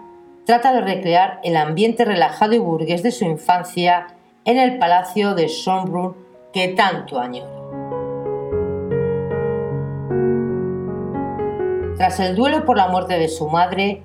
[0.45, 4.07] trata de recrear el ambiente relajado y burgués de su infancia
[4.45, 6.24] en el palacio de Schönbrunn
[6.55, 7.51] que tanto añora.
[11.97, 14.03] Tras el duelo por la muerte de su madre,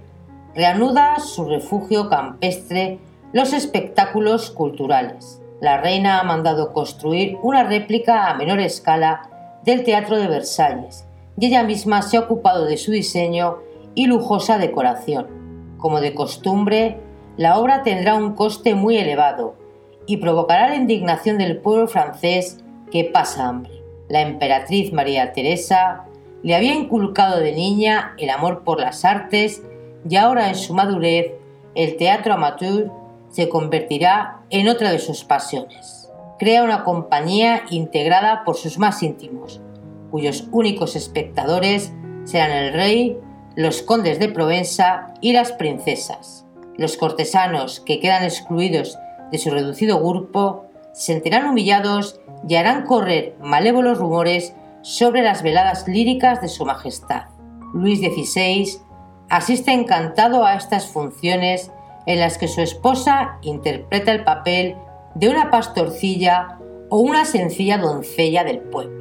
[0.57, 2.99] reanuda su refugio campestre
[3.33, 5.41] los espectáculos culturales.
[5.61, 9.31] La reina ha mandado construir una réplica a menor escala
[9.63, 11.07] del Teatro de Versalles,
[11.39, 13.59] y ella misma se ha ocupado de su diseño
[13.95, 15.77] y lujosa decoración.
[15.79, 16.99] Como de costumbre,
[17.37, 19.60] la obra tendrá un coste muy elevado
[20.11, 22.59] y provocará la indignación del pueblo francés
[22.91, 23.71] que pasa hambre.
[24.09, 26.07] La emperatriz María Teresa
[26.43, 29.63] le había inculcado de niña el amor por las artes
[30.09, 31.31] y ahora en su madurez
[31.77, 32.91] el teatro amateur
[33.29, 36.11] se convertirá en otra de sus pasiones.
[36.41, 39.61] Crea una compañía integrada por sus más íntimos,
[40.11, 41.93] cuyos únicos espectadores
[42.25, 43.17] serán el rey,
[43.55, 46.47] los condes de Provenza y las princesas.
[46.77, 48.99] Los cortesanos que quedan excluidos
[49.31, 55.87] de su reducido grupo se sentirán humillados y harán correr malévolos rumores sobre las veladas
[55.87, 57.25] líricas de Su Majestad.
[57.73, 58.79] Luis XVI
[59.29, 61.71] asiste encantado a estas funciones
[62.07, 64.77] en las que su esposa interpreta el papel
[65.15, 69.01] de una pastorcilla o una sencilla doncella del pueblo.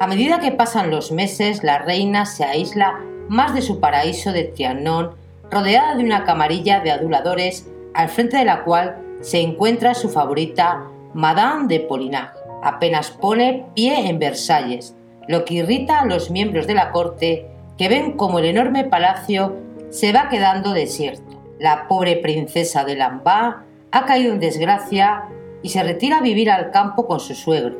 [0.00, 4.44] A medida que pasan los meses, la reina se aísla más de su paraíso de
[4.44, 5.10] Trianon,
[5.50, 10.84] rodeada de una camarilla de aduladores, al frente de la cual se encuentra su favorita,
[11.14, 12.34] Madame de Polignac.
[12.62, 14.94] Apenas pone pie en Versalles,
[15.26, 19.56] lo que irrita a los miembros de la corte que ven como el enorme palacio
[19.90, 21.40] se va quedando desierto.
[21.58, 25.24] La pobre princesa de Lambá ha caído en desgracia
[25.62, 27.78] y se retira a vivir al campo con su suegro,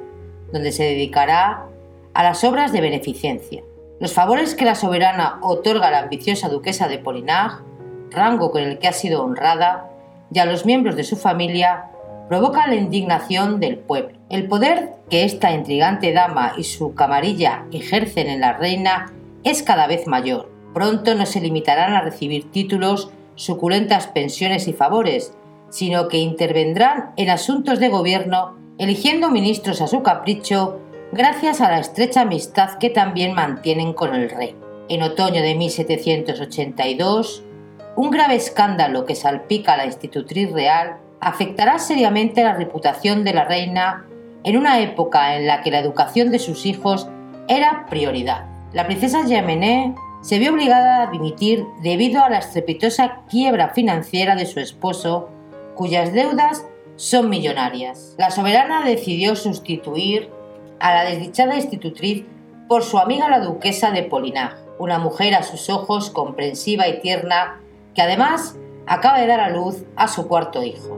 [0.52, 1.66] donde se dedicará
[2.14, 3.62] a las obras de beneficencia.
[4.01, 7.63] Los favores que la soberana otorga a la ambiciosa duquesa de Polignac,
[8.11, 9.91] rango con el que ha sido honrada,
[10.33, 11.91] y a los miembros de su familia
[12.29, 14.17] provoca la indignación del pueblo.
[14.29, 19.89] El poder que esta intrigante dama y su camarilla ejercen en la reina es cada
[19.89, 20.49] vez mayor.
[20.75, 25.33] Pronto no se limitarán a recibir títulos, suculentas pensiones y favores,
[25.71, 30.79] sino que intervendrán en asuntos de gobierno, eligiendo ministros a su capricho,
[31.12, 34.55] gracias a la estrecha amistad que también mantienen con el rey.
[34.88, 37.44] En otoño de 1782,
[37.97, 43.44] un grave escándalo que salpica a la institutriz real afectará seriamente la reputación de la
[43.44, 44.07] reina
[44.44, 47.09] en una época en la que la educación de sus hijos
[47.49, 48.47] era prioridad.
[48.73, 54.47] La princesa Yamené se vio obligada a dimitir debido a la estrepitosa quiebra financiera de
[54.47, 55.31] su esposo,
[55.75, 56.66] cuyas deudas
[56.97, 58.14] son millonarias.
[58.18, 60.31] La soberana decidió sustituir
[60.81, 62.25] a la desdichada institutriz
[62.69, 67.61] por su amiga la duquesa de Polignac, una mujer a sus ojos comprensiva y tierna
[67.95, 70.97] que además acaba de dar a luz a su cuarto hijo.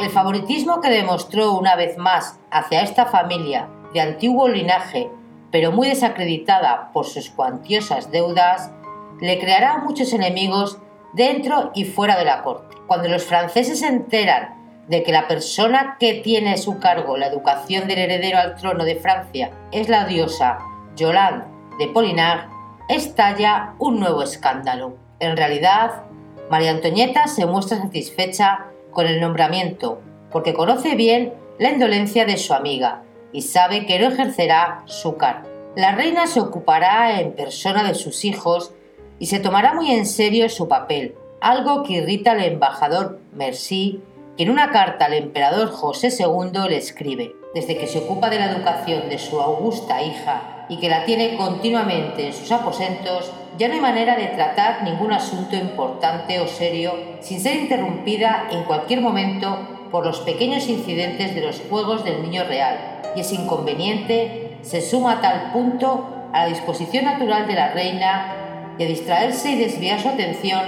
[0.00, 5.10] El favoritismo que demostró una vez más hacia esta familia de antiguo linaje,
[5.50, 8.72] pero muy desacreditada por sus cuantiosas deudas,
[9.20, 10.78] le creará muchos enemigos
[11.12, 12.76] dentro y fuera de la corte.
[12.86, 17.26] Cuando los franceses se enteran de que la persona que tiene a su cargo la
[17.26, 20.58] educación del heredero al trono de Francia es la diosa
[20.96, 21.44] Yolande
[21.78, 22.48] de Polignac,
[22.88, 24.96] estalla un nuevo escándalo.
[25.20, 26.02] En realidad,
[26.50, 32.52] María Antonieta se muestra satisfecha con el nombramiento porque conoce bien la indolencia de su
[32.54, 35.48] amiga y sabe que no ejercerá su cargo.
[35.76, 38.72] La reina se ocupará en persona de sus hijos
[39.18, 44.11] y se tomará muy en serio su papel, algo que irrita al embajador Merci, que
[44.38, 48.50] en una carta al emperador José II le escribe, desde que se ocupa de la
[48.50, 53.74] educación de su augusta hija y que la tiene continuamente en sus aposentos, ya no
[53.74, 59.58] hay manera de tratar ningún asunto importante o serio sin ser interrumpida en cualquier momento
[59.90, 65.18] por los pequeños incidentes de los Juegos del Niño Real, y ese inconveniente se suma
[65.18, 70.08] a tal punto a la disposición natural de la reina de distraerse y desviar su
[70.08, 70.62] atención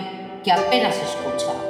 [0.44, 1.63] que apenas escucha.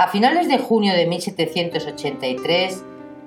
[0.00, 2.84] A finales de junio de 1783,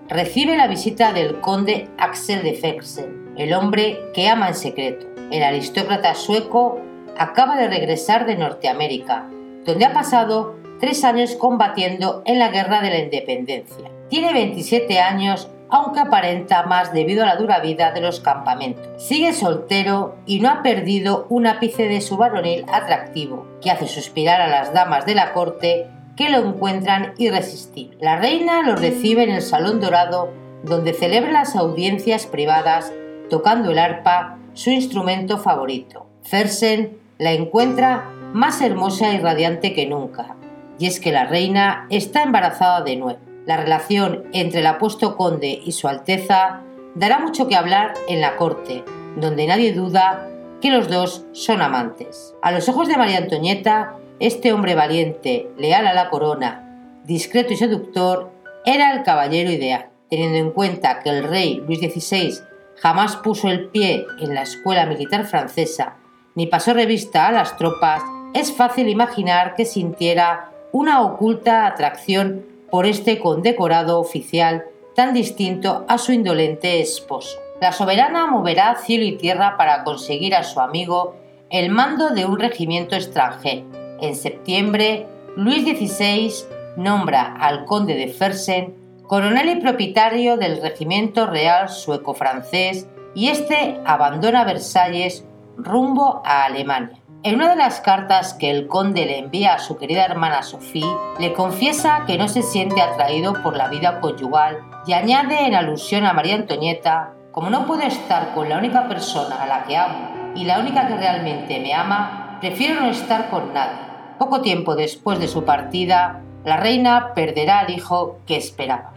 [0.08, 5.06] recibe la visita del conde Axel de Fersen, el hombre que ama en secreto.
[5.32, 6.80] El aristócrata sueco
[7.18, 9.30] acaba de regresar de Norteamérica,
[9.66, 13.92] donde ha pasado tres años combatiendo en la Guerra de la Independencia.
[14.08, 18.88] Tiene 27 años, aunque aparenta más debido a la dura vida de los campamentos.
[18.96, 24.40] Sigue soltero y no ha perdido un ápice de su varonil atractivo, que hace suspirar
[24.40, 25.90] a las damas de la corte
[26.22, 27.98] que lo encuentran irresistible.
[28.00, 30.30] La reina lo recibe en el Salón Dorado,
[30.64, 32.94] donde celebra las audiencias privadas
[33.32, 36.06] tocando el arpa, su instrumento favorito.
[36.22, 40.36] Fersen la encuentra más hermosa y radiante que nunca,
[40.78, 43.20] y es que la reina está embarazada de nuevo.
[43.48, 46.62] La relación entre el apuesto conde y su Alteza
[46.94, 48.84] dará mucho que hablar en la corte,
[49.16, 50.30] donde nadie duda
[50.62, 52.36] que los dos son amantes.
[52.44, 57.58] A los ojos de María Antonieta, este hombre valiente, leal a la corona, discreto y
[57.58, 58.32] seductor,
[58.66, 62.40] era el caballero ideal, teniendo en cuenta que el rey Luis XVI
[62.78, 65.98] jamás puso el pie en la escuela militar francesa
[66.36, 68.04] ni pasó revista a las tropas,
[68.34, 74.66] es fácil imaginar que sintiera una oculta atracción por este condecorado oficial
[74.96, 77.38] tan distinto a su indolente esposo.
[77.60, 81.16] La soberana moverá cielo y tierra para conseguir a su amigo
[81.50, 83.81] el mando de un regimiento extranjero.
[84.02, 86.34] En septiembre, Luis XVI
[86.76, 88.76] nombra al conde de Fersen
[89.12, 95.26] coronel y propietario del regimiento real sueco-francés y este abandona Versalles
[95.58, 96.98] rumbo a Alemania.
[97.24, 100.88] En una de las cartas que el conde le envía a su querida hermana Sophie,
[101.20, 106.06] le confiesa que no se siente atraído por la vida conyugal y añade en alusión
[106.06, 110.34] a María Antonieta, como no puedo estar con la única persona a la que amo
[110.36, 113.91] y la única que realmente me ama, prefiero no estar con nadie.
[114.22, 118.94] Poco tiempo después de su partida, la reina perderá al hijo que esperaba.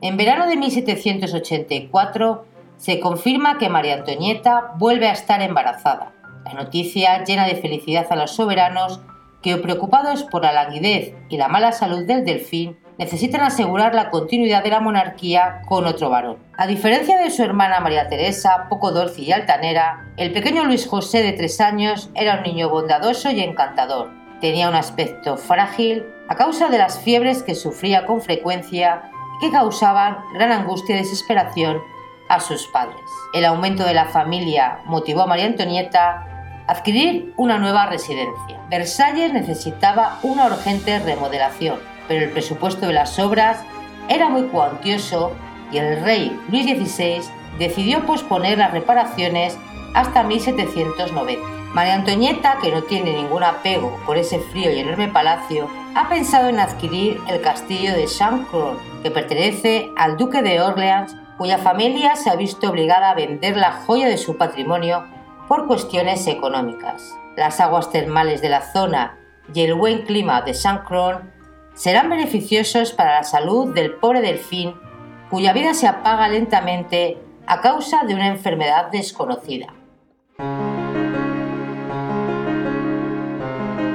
[0.00, 2.44] En verano de 1784
[2.76, 6.10] se confirma que María Antonieta vuelve a estar embarazada.
[6.44, 9.00] La noticia llena de felicidad a los soberanos
[9.42, 14.62] que, preocupados por la languidez y la mala salud del delfín, necesitan asegurar la continuidad
[14.62, 16.36] de la monarquía con otro varón.
[16.56, 21.20] A diferencia de su hermana María Teresa, poco dulce y altanera, el pequeño Luis José
[21.20, 24.10] de tres años era un niño bondadoso y encantador.
[24.40, 30.18] Tenía un aspecto frágil a causa de las fiebres que sufría con frecuencia que causaban
[30.34, 31.78] gran angustia y desesperación
[32.28, 33.02] a sus padres.
[33.34, 38.60] El aumento de la familia motivó a María Antonieta adquirir una nueva residencia.
[38.70, 43.64] Versalles necesitaba una urgente remodelación, pero el presupuesto de las obras
[44.08, 45.32] era muy cuantioso
[45.70, 47.22] y el rey Luis XVI
[47.58, 49.58] decidió posponer las reparaciones
[49.94, 51.62] hasta 1790.
[51.74, 56.48] María Antonieta, que no tiene ningún apego por ese frío y enorme palacio, ha pensado
[56.48, 62.28] en adquirir el castillo de Saint-Cloud, que pertenece al duque de Orleans, cuya familia se
[62.28, 65.06] ha visto obligada a vender la joya de su patrimonio
[65.48, 67.14] por cuestiones económicas.
[67.36, 69.16] Las aguas termales de la zona
[69.54, 71.16] y el buen clima de Saint-Cloud
[71.74, 74.74] serán beneficiosos para la salud del pobre delfín,
[75.30, 79.74] cuya vida se apaga lentamente a causa de una enfermedad desconocida.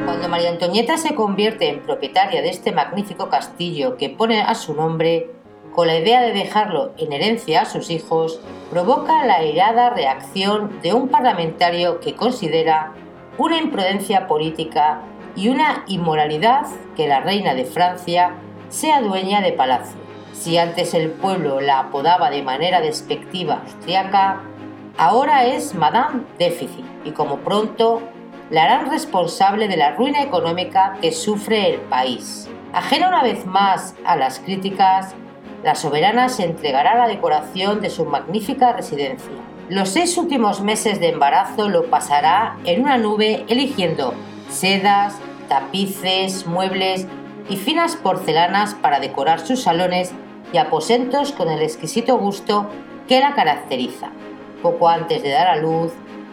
[0.05, 4.73] Cuando María Antonieta se convierte en propietaria de este magnífico castillo que pone a su
[4.73, 5.29] nombre,
[5.73, 8.39] con la idea de dejarlo en herencia a sus hijos,
[8.71, 12.93] provoca la irada reacción de un parlamentario que considera
[13.37, 15.01] una imprudencia política
[15.37, 16.65] y una inmoralidad
[16.95, 18.31] que la reina de Francia
[18.69, 19.95] sea dueña de palacio.
[20.33, 24.41] Si antes el pueblo la apodaba de manera despectiva austriaca,
[24.97, 28.01] ahora es Madame Déficit y como pronto
[28.49, 32.49] la harán responsable de la ruina económica que sufre el país.
[32.73, 35.13] Ajena una vez más a las críticas,
[35.63, 39.31] la soberana se entregará la decoración de su magnífica residencia.
[39.69, 44.13] Los seis últimos meses de embarazo lo pasará en una nube eligiendo
[44.49, 45.15] sedas,
[45.47, 47.07] tapices, muebles
[47.49, 50.11] y finas porcelanas para decorar sus salones
[50.53, 52.69] y aposentos con el exquisito gusto
[53.07, 54.09] que la caracteriza.
[54.61, 55.91] Poco antes de dar a luz,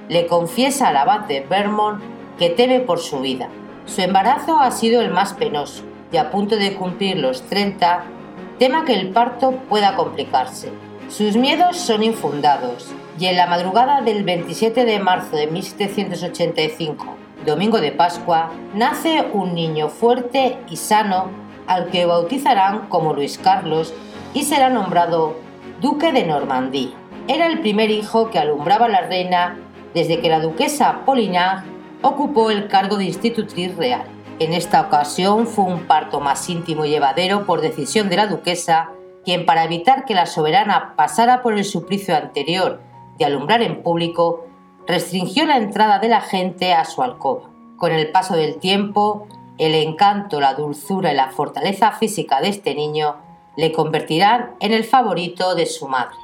[0.09, 2.03] le confiesa al abad de Vermont
[2.39, 3.49] que teme por su vida.
[3.87, 8.05] Su embarazo ha sido el más penoso y a punto de cumplir los 30,
[8.59, 10.71] tema que el parto pueda complicarse.
[11.09, 17.81] Sus miedos son infundados y en la madrugada del 27 de marzo de 1785, domingo
[17.81, 21.31] de Pascua, nace un niño fuerte y sano
[21.67, 23.95] al que bautizarán como Luis Carlos
[24.33, 25.37] y será nombrado
[25.81, 26.91] duque de Normandía.
[27.29, 29.59] Era el primer hijo que alumbraba la reina
[29.95, 31.65] desde que la duquesa Polignac
[32.03, 34.05] ocupó el cargo de institutriz real.
[34.39, 38.91] En esta ocasión fue un parto más íntimo y llevadero por decisión de la duquesa,
[39.25, 42.81] quien para evitar que la soberana pasara por el suplicio anterior
[43.17, 44.45] de alumbrar en público,
[44.87, 47.51] restringió la entrada de la gente a su alcoba.
[47.77, 49.27] Con el paso del tiempo,
[49.59, 53.17] el encanto, la dulzura y la fortaleza física de este niño
[53.57, 56.17] le convertirán en el favorito de su madre.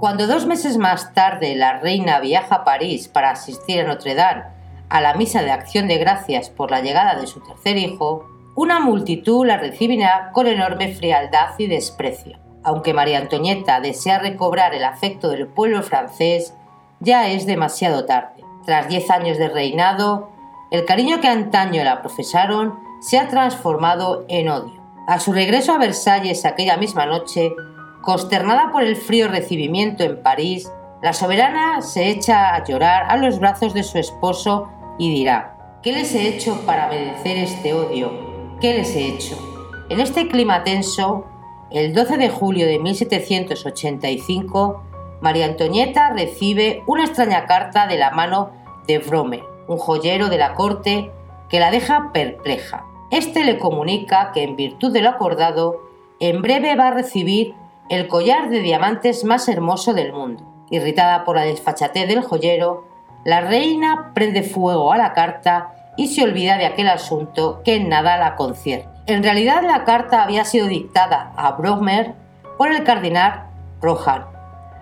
[0.00, 4.44] Cuando dos meses más tarde la reina viaja a París para asistir a Notre Dame
[4.88, 8.78] a la misa de acción de gracias por la llegada de su tercer hijo, una
[8.78, 12.45] multitud la recibirá con enorme frialdad y desprecio.
[12.66, 16.52] Aunque María Antonieta desea recobrar el afecto del pueblo francés,
[16.98, 18.42] ya es demasiado tarde.
[18.64, 20.30] Tras diez años de reinado,
[20.72, 24.82] el cariño que antaño la profesaron se ha transformado en odio.
[25.06, 27.54] A su regreso a Versalles aquella misma noche,
[28.02, 30.68] Consternada por el frío recibimiento en París,
[31.02, 35.92] la soberana se echa a llorar a los brazos de su esposo y dirá, ¿qué
[35.92, 38.10] les he hecho para merecer este odio?
[38.60, 39.38] ¿Qué les he hecho?
[39.88, 41.26] En este clima tenso,
[41.76, 44.82] El 12 de julio de 1785,
[45.20, 48.50] María Antonieta recibe una extraña carta de la mano
[48.86, 51.10] de Vromer, un joyero de la corte,
[51.50, 52.86] que la deja perpleja.
[53.10, 55.82] Este le comunica que en virtud de lo acordado,
[56.18, 57.54] en breve va a recibir
[57.90, 60.44] el collar de diamantes más hermoso del mundo.
[60.70, 62.86] Irritada por la desfachatez del joyero,
[63.22, 67.90] la reina prende fuego a la carta y se olvida de aquel asunto que en
[67.90, 68.95] nada la concierne.
[69.06, 72.14] En realidad la carta había sido dictada a Bromer
[72.58, 73.44] por el cardenal
[73.80, 74.26] Rohan,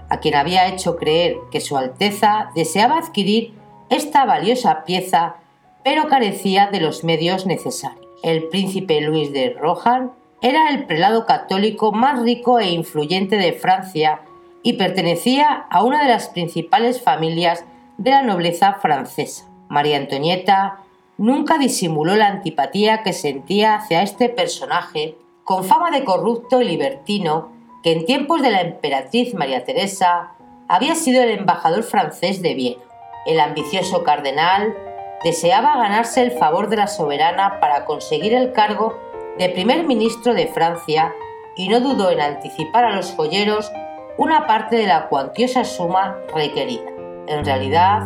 [0.09, 3.53] a quien había hecho creer que Su Alteza deseaba adquirir
[3.91, 5.37] esta valiosa pieza,
[5.83, 8.03] pero carecía de los medios necesarios.
[8.23, 14.23] El príncipe Luis de Rohan era el prelado católico más rico e influyente de Francia
[14.63, 17.67] y pertenecía a una de las principales familias
[17.99, 19.45] de la nobleza francesa.
[19.69, 20.79] María Antonieta
[21.19, 27.53] nunca disimuló la antipatía que sentía hacia este personaje, con fama de corrupto y libertino,
[27.83, 30.33] que en tiempos de la emperatriz María Teresa
[30.69, 32.83] había sido el embajador francés de Viena.
[33.27, 34.75] El ambicioso cardenal
[35.23, 38.99] deseaba ganarse el favor de la soberana para conseguir el cargo
[39.39, 41.13] de primer ministro de Francia
[41.57, 43.71] y no dudó en anticipar a los joyeros
[44.17, 46.91] una parte de la cuantiosa suma requerida.
[47.27, 48.03] En realidad,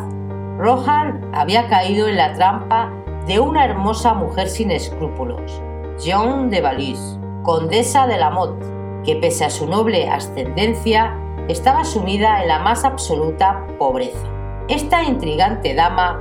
[0.58, 2.92] Rohan había caído en la trampa
[3.28, 5.60] de una hermosa mujer sin escrúpulos,
[5.98, 8.64] Jean de Valise, condesa de la Motte,
[9.04, 11.14] que pese a su noble ascendencia
[11.46, 14.26] estaba sumida en la más absoluta pobreza.
[14.68, 16.18] Esta intrigante dama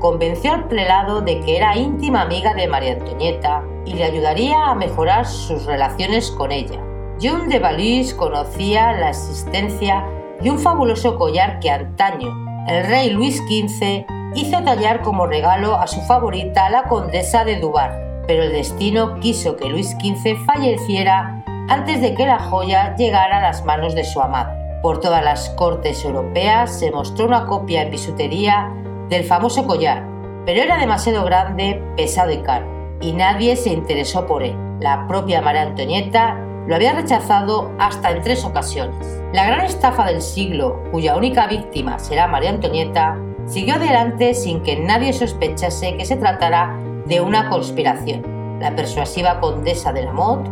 [0.00, 4.74] convenció al prelado de que era íntima amiga de María Antonieta y le ayudaría a
[4.74, 6.84] mejorar sus relaciones con ella.
[7.18, 10.04] Jean de Valise conocía la existencia
[10.42, 12.28] de un fabuloso collar que antaño
[12.68, 18.22] el rey Luis XV hizo tallar como regalo a su favorita, la condesa de Dubar,
[18.26, 23.42] pero el destino quiso que Luis XV falleciera antes de que la joya llegara a
[23.42, 24.56] las manos de su amada.
[24.82, 28.72] Por todas las cortes europeas se mostró una copia en bisutería
[29.08, 30.04] del famoso collar,
[30.46, 32.66] pero era demasiado grande, pesado y caro,
[33.00, 34.56] y nadie se interesó por él.
[34.80, 39.20] La propia María Antonieta lo había rechazado hasta en tres ocasiones.
[39.32, 43.16] La gran estafa del siglo, cuya única víctima será María Antonieta,
[43.50, 48.22] siguió adelante sin que nadie sospechase que se tratara de una conspiración.
[48.60, 50.48] La persuasiva condesa de la Motte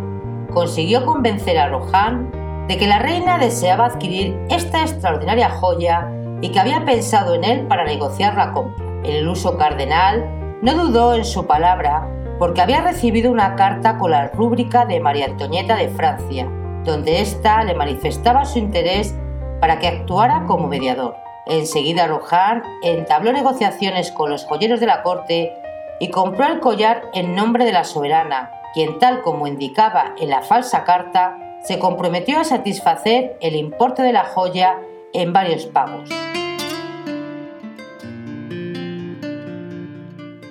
[0.53, 6.59] consiguió convencer a Rohan de que la reina deseaba adquirir esta extraordinaria joya y que
[6.59, 8.85] había pensado en él para negociar la compra.
[9.05, 10.29] El iluso cardenal
[10.61, 12.09] no dudó en su palabra
[12.41, 16.49] porque había recibido una carta con la rúbrica de María Antonieta de Francia,
[16.85, 19.15] donde ésta le manifestaba su interés
[19.61, 21.28] para que actuara como mediador.
[21.49, 25.55] Enseguida Rohan entabló negociaciones con los joyeros de la corte
[25.99, 30.43] y compró el collar en nombre de la soberana, quien tal como indicaba en la
[30.43, 34.79] falsa carta, se comprometió a satisfacer el importe de la joya
[35.15, 36.11] en varios pagos.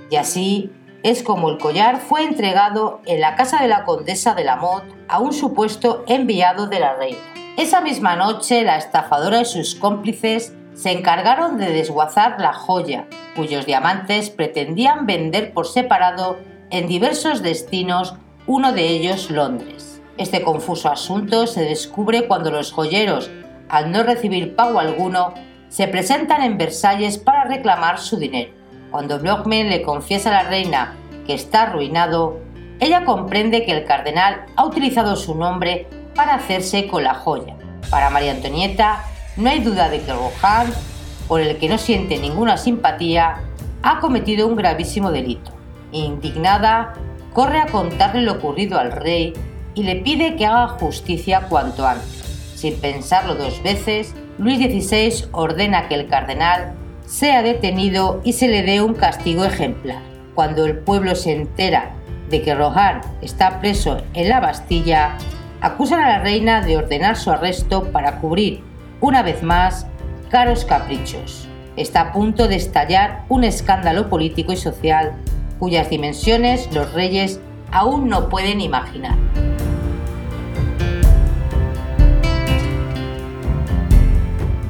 [0.09, 0.71] Y así
[1.03, 4.91] es como el collar fue entregado en la casa de la condesa de la Motte
[5.07, 7.19] a un supuesto enviado de la reina.
[7.55, 13.65] Esa misma noche la estafadora y sus cómplices se encargaron de desguazar la joya, cuyos
[13.65, 16.37] diamantes pretendían vender por separado
[16.69, 18.13] en diversos destinos,
[18.45, 19.99] uno de ellos Londres.
[20.17, 23.31] Este confuso asunto se descubre cuando los joyeros,
[23.69, 25.33] al no recibir pago alguno,
[25.67, 28.51] se presentan en Versalles para reclamar su dinero.
[28.91, 32.39] Cuando Blochman le confiesa a la reina que está arruinado,
[32.79, 37.55] ella comprende que el cardenal ha utilizado su nombre para hacerse con la joya.
[37.89, 39.03] Para María Antonieta,
[39.37, 40.73] no hay duda de que Rohan,
[41.27, 43.41] por el que no siente ninguna simpatía,
[43.83, 45.51] ha cometido un gravísimo delito.
[45.91, 46.93] Indignada,
[47.33, 49.33] corre a contarle lo ocurrido al rey
[49.75, 52.51] y le pide que haga justicia cuanto antes.
[52.55, 56.73] Sin pensarlo dos veces, Luis XVI ordena que el cardenal
[57.05, 60.01] sea detenido y se le dé un castigo ejemplar.
[60.33, 61.91] Cuando el pueblo se entera
[62.29, 65.17] de que Rohan está preso en la Bastilla,
[65.61, 68.66] acusan a la reina de ordenar su arresto para cubrir,
[68.99, 69.85] una vez más,
[70.29, 71.47] caros caprichos.
[71.75, 75.13] Está a punto de estallar un escándalo político y social
[75.59, 77.39] cuyas dimensiones los reyes
[77.71, 79.15] aún no pueden imaginar.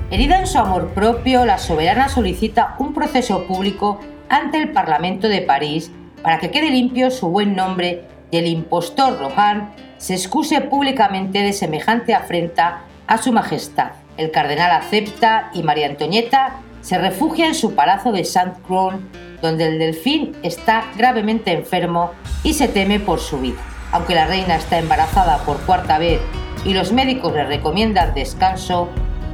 [0.09, 3.99] Herida en su amor propio, la soberana solicita un proceso público
[4.29, 9.19] ante el Parlamento de París para que quede limpio su buen nombre y el impostor
[9.19, 13.91] Rohan se excuse públicamente de semejante afrenta a su majestad.
[14.17, 18.95] El cardenal acepta y María Antonieta se refugia en su palacio de Saint-Cloud,
[19.41, 22.11] donde el delfín está gravemente enfermo
[22.43, 23.61] y se teme por su vida.
[23.91, 26.19] Aunque la reina está embarazada por cuarta vez
[26.65, 28.89] y los médicos le recomiendan descanso,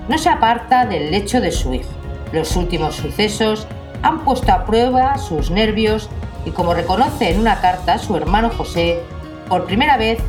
[0.10, 1.90] no se aparta del lecho de su hijo.
[2.34, 3.68] Los últimos sucesos
[4.02, 6.10] han puesto a prueba sus nervios
[6.46, 9.00] y como reconoce en una carta su hermano José,
[9.48, 10.20] por primera vez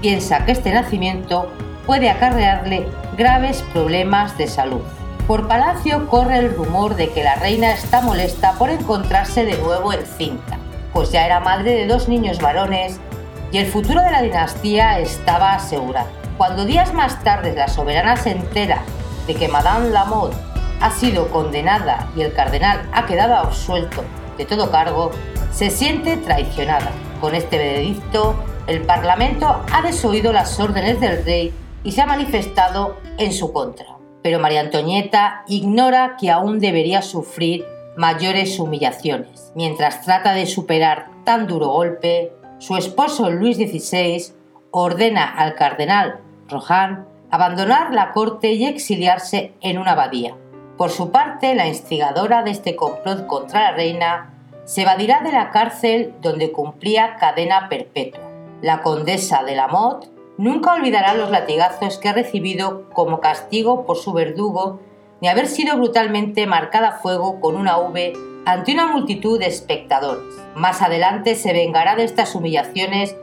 [0.00, 1.50] piensa que este nacimiento
[1.88, 2.86] puede acarrearle
[3.16, 4.82] graves problemas de salud.
[5.26, 9.94] Por Palacio corre el rumor de que la reina está molesta por encontrarse de nuevo
[9.94, 10.58] encinta,
[10.92, 13.00] pues ya era madre de dos niños varones
[13.52, 16.10] y el futuro de la dinastía estaba asegurado.
[16.36, 18.82] Cuando días más tarde la soberana se entera
[19.26, 20.36] de que Madame Lamotte
[20.82, 24.04] ha sido condenada y el cardenal ha quedado absuelto
[24.36, 25.10] de todo cargo,
[25.52, 26.90] se siente traicionada.
[27.22, 28.34] Con este veredicto,
[28.66, 31.54] el Parlamento ha desoído las órdenes del rey
[31.88, 33.96] y se ha manifestado en su contra.
[34.22, 37.64] Pero María Antonieta ignora que aún debería sufrir
[37.96, 39.52] mayores humillaciones.
[39.54, 44.34] Mientras trata de superar tan duro golpe, su esposo Luis XVI
[44.70, 50.36] ordena al cardenal Rohan abandonar la corte y exiliarse en una abadía.
[50.76, 54.34] Por su parte, la instigadora de este complot contra la reina
[54.66, 58.28] se evadirá de la cárcel donde cumplía cadena perpetua.
[58.60, 63.96] La condesa de la Motte nunca olvidará los latigazos que ha recibido como castigo por
[63.96, 64.80] su verdugo
[65.20, 68.14] ni haber sido brutalmente marcada a fuego con una V
[68.46, 70.34] ante una multitud de espectadores.
[70.54, 73.16] Más adelante se vengará de estas humillaciones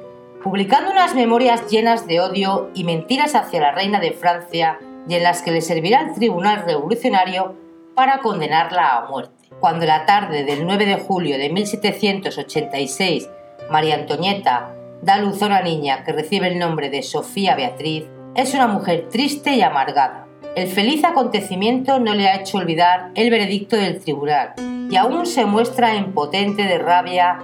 [0.44, 5.24] publicando unas memorias llenas de odio y mentiras hacia la reina de Francia y en
[5.24, 7.56] las que le servirá el tribunal revolucionario
[7.96, 9.50] para condenarla a muerte.
[9.60, 13.30] Cuando la tarde del 9 de julio de 1786
[13.72, 18.54] María Antonieta da luz a una niña que recibe el nombre de Sofía Beatriz, es
[18.54, 20.28] una mujer triste y amargada.
[20.56, 24.54] El feliz acontecimiento no le ha hecho olvidar el veredicto del tribunal
[24.90, 27.40] y aún se muestra impotente de rabia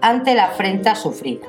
[0.00, 1.46] ante la afrenta sufrida.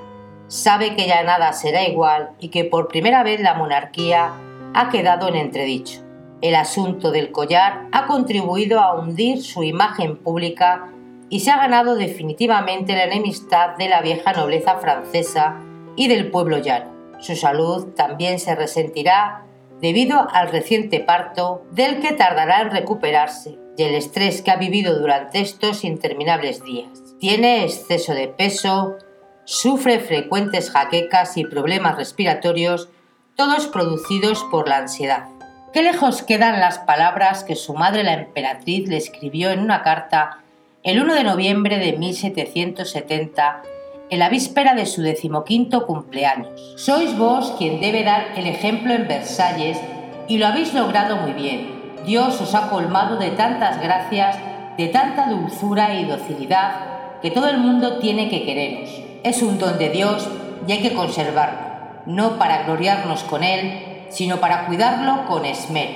[0.48, 4.32] Sabe que ya nada será igual y que por primera vez la monarquía
[4.74, 6.02] ha quedado en entredicho.
[6.42, 10.93] El asunto del collar ha contribuido a hundir su imagen pública
[11.34, 15.60] y se ha ganado definitivamente la enemistad de la vieja nobleza francesa
[15.96, 16.94] y del pueblo llano.
[17.18, 19.44] Su salud también se resentirá
[19.82, 25.00] debido al reciente parto del que tardará en recuperarse y el estrés que ha vivido
[25.00, 26.92] durante estos interminables días.
[27.20, 28.98] Tiene exceso de peso,
[29.44, 32.90] sufre frecuentes jaquecas y problemas respiratorios
[33.36, 35.30] todos producidos por la ansiedad.
[35.74, 40.43] Qué lejos quedan las palabras que su madre la emperatriz le escribió en una carta
[40.84, 43.64] el 1 de noviembre de 1770,
[44.10, 46.76] en la víspera de su decimoquinto cumpleaños.
[46.76, 49.80] Sois vos quien debe dar el ejemplo en Versalles
[50.28, 51.82] y lo habéis logrado muy bien.
[52.06, 54.38] Dios os ha colmado de tantas gracias,
[54.78, 58.90] de tanta dulzura y docilidad que todo el mundo tiene que quereros.
[59.24, 60.28] Es un don de Dios
[60.68, 61.74] y hay que conservarlo
[62.06, 65.94] no para gloriarnos con él, sino para cuidarlo con esmero,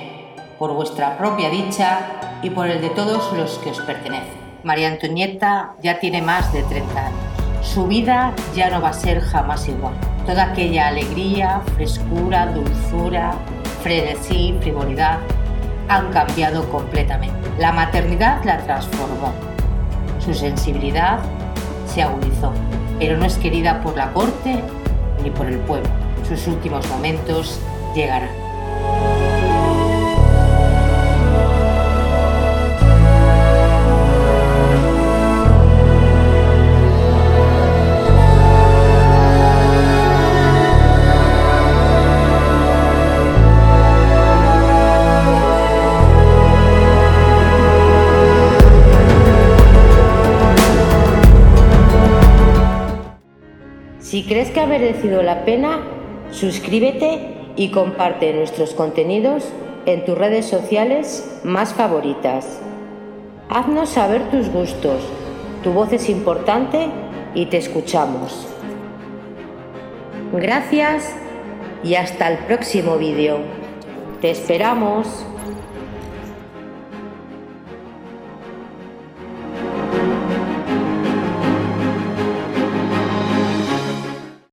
[0.58, 4.47] por vuestra propia dicha y por el de todos los que os pertenecen.
[4.64, 7.20] María Antonieta ya tiene más de 30 años.
[7.62, 9.94] Su vida ya no va a ser jamás igual.
[10.26, 13.34] Toda aquella alegría, frescura, dulzura,
[13.82, 15.18] frenesí, frivolidad
[15.88, 17.36] han cambiado completamente.
[17.58, 19.32] La maternidad la transformó.
[20.18, 21.18] Su sensibilidad
[21.86, 22.52] se agudizó,
[22.98, 24.62] pero no es querida por la corte
[25.22, 25.88] ni por el pueblo.
[26.28, 27.60] Sus últimos momentos
[27.94, 29.37] llegarán.
[54.18, 55.78] Si crees que ha merecido la pena,
[56.32, 59.48] suscríbete y comparte nuestros contenidos
[59.86, 62.60] en tus redes sociales más favoritas.
[63.48, 65.04] Haznos saber tus gustos,
[65.62, 66.88] tu voz es importante
[67.36, 68.48] y te escuchamos.
[70.32, 71.14] Gracias
[71.84, 73.38] y hasta el próximo vídeo.
[74.20, 75.27] Te esperamos.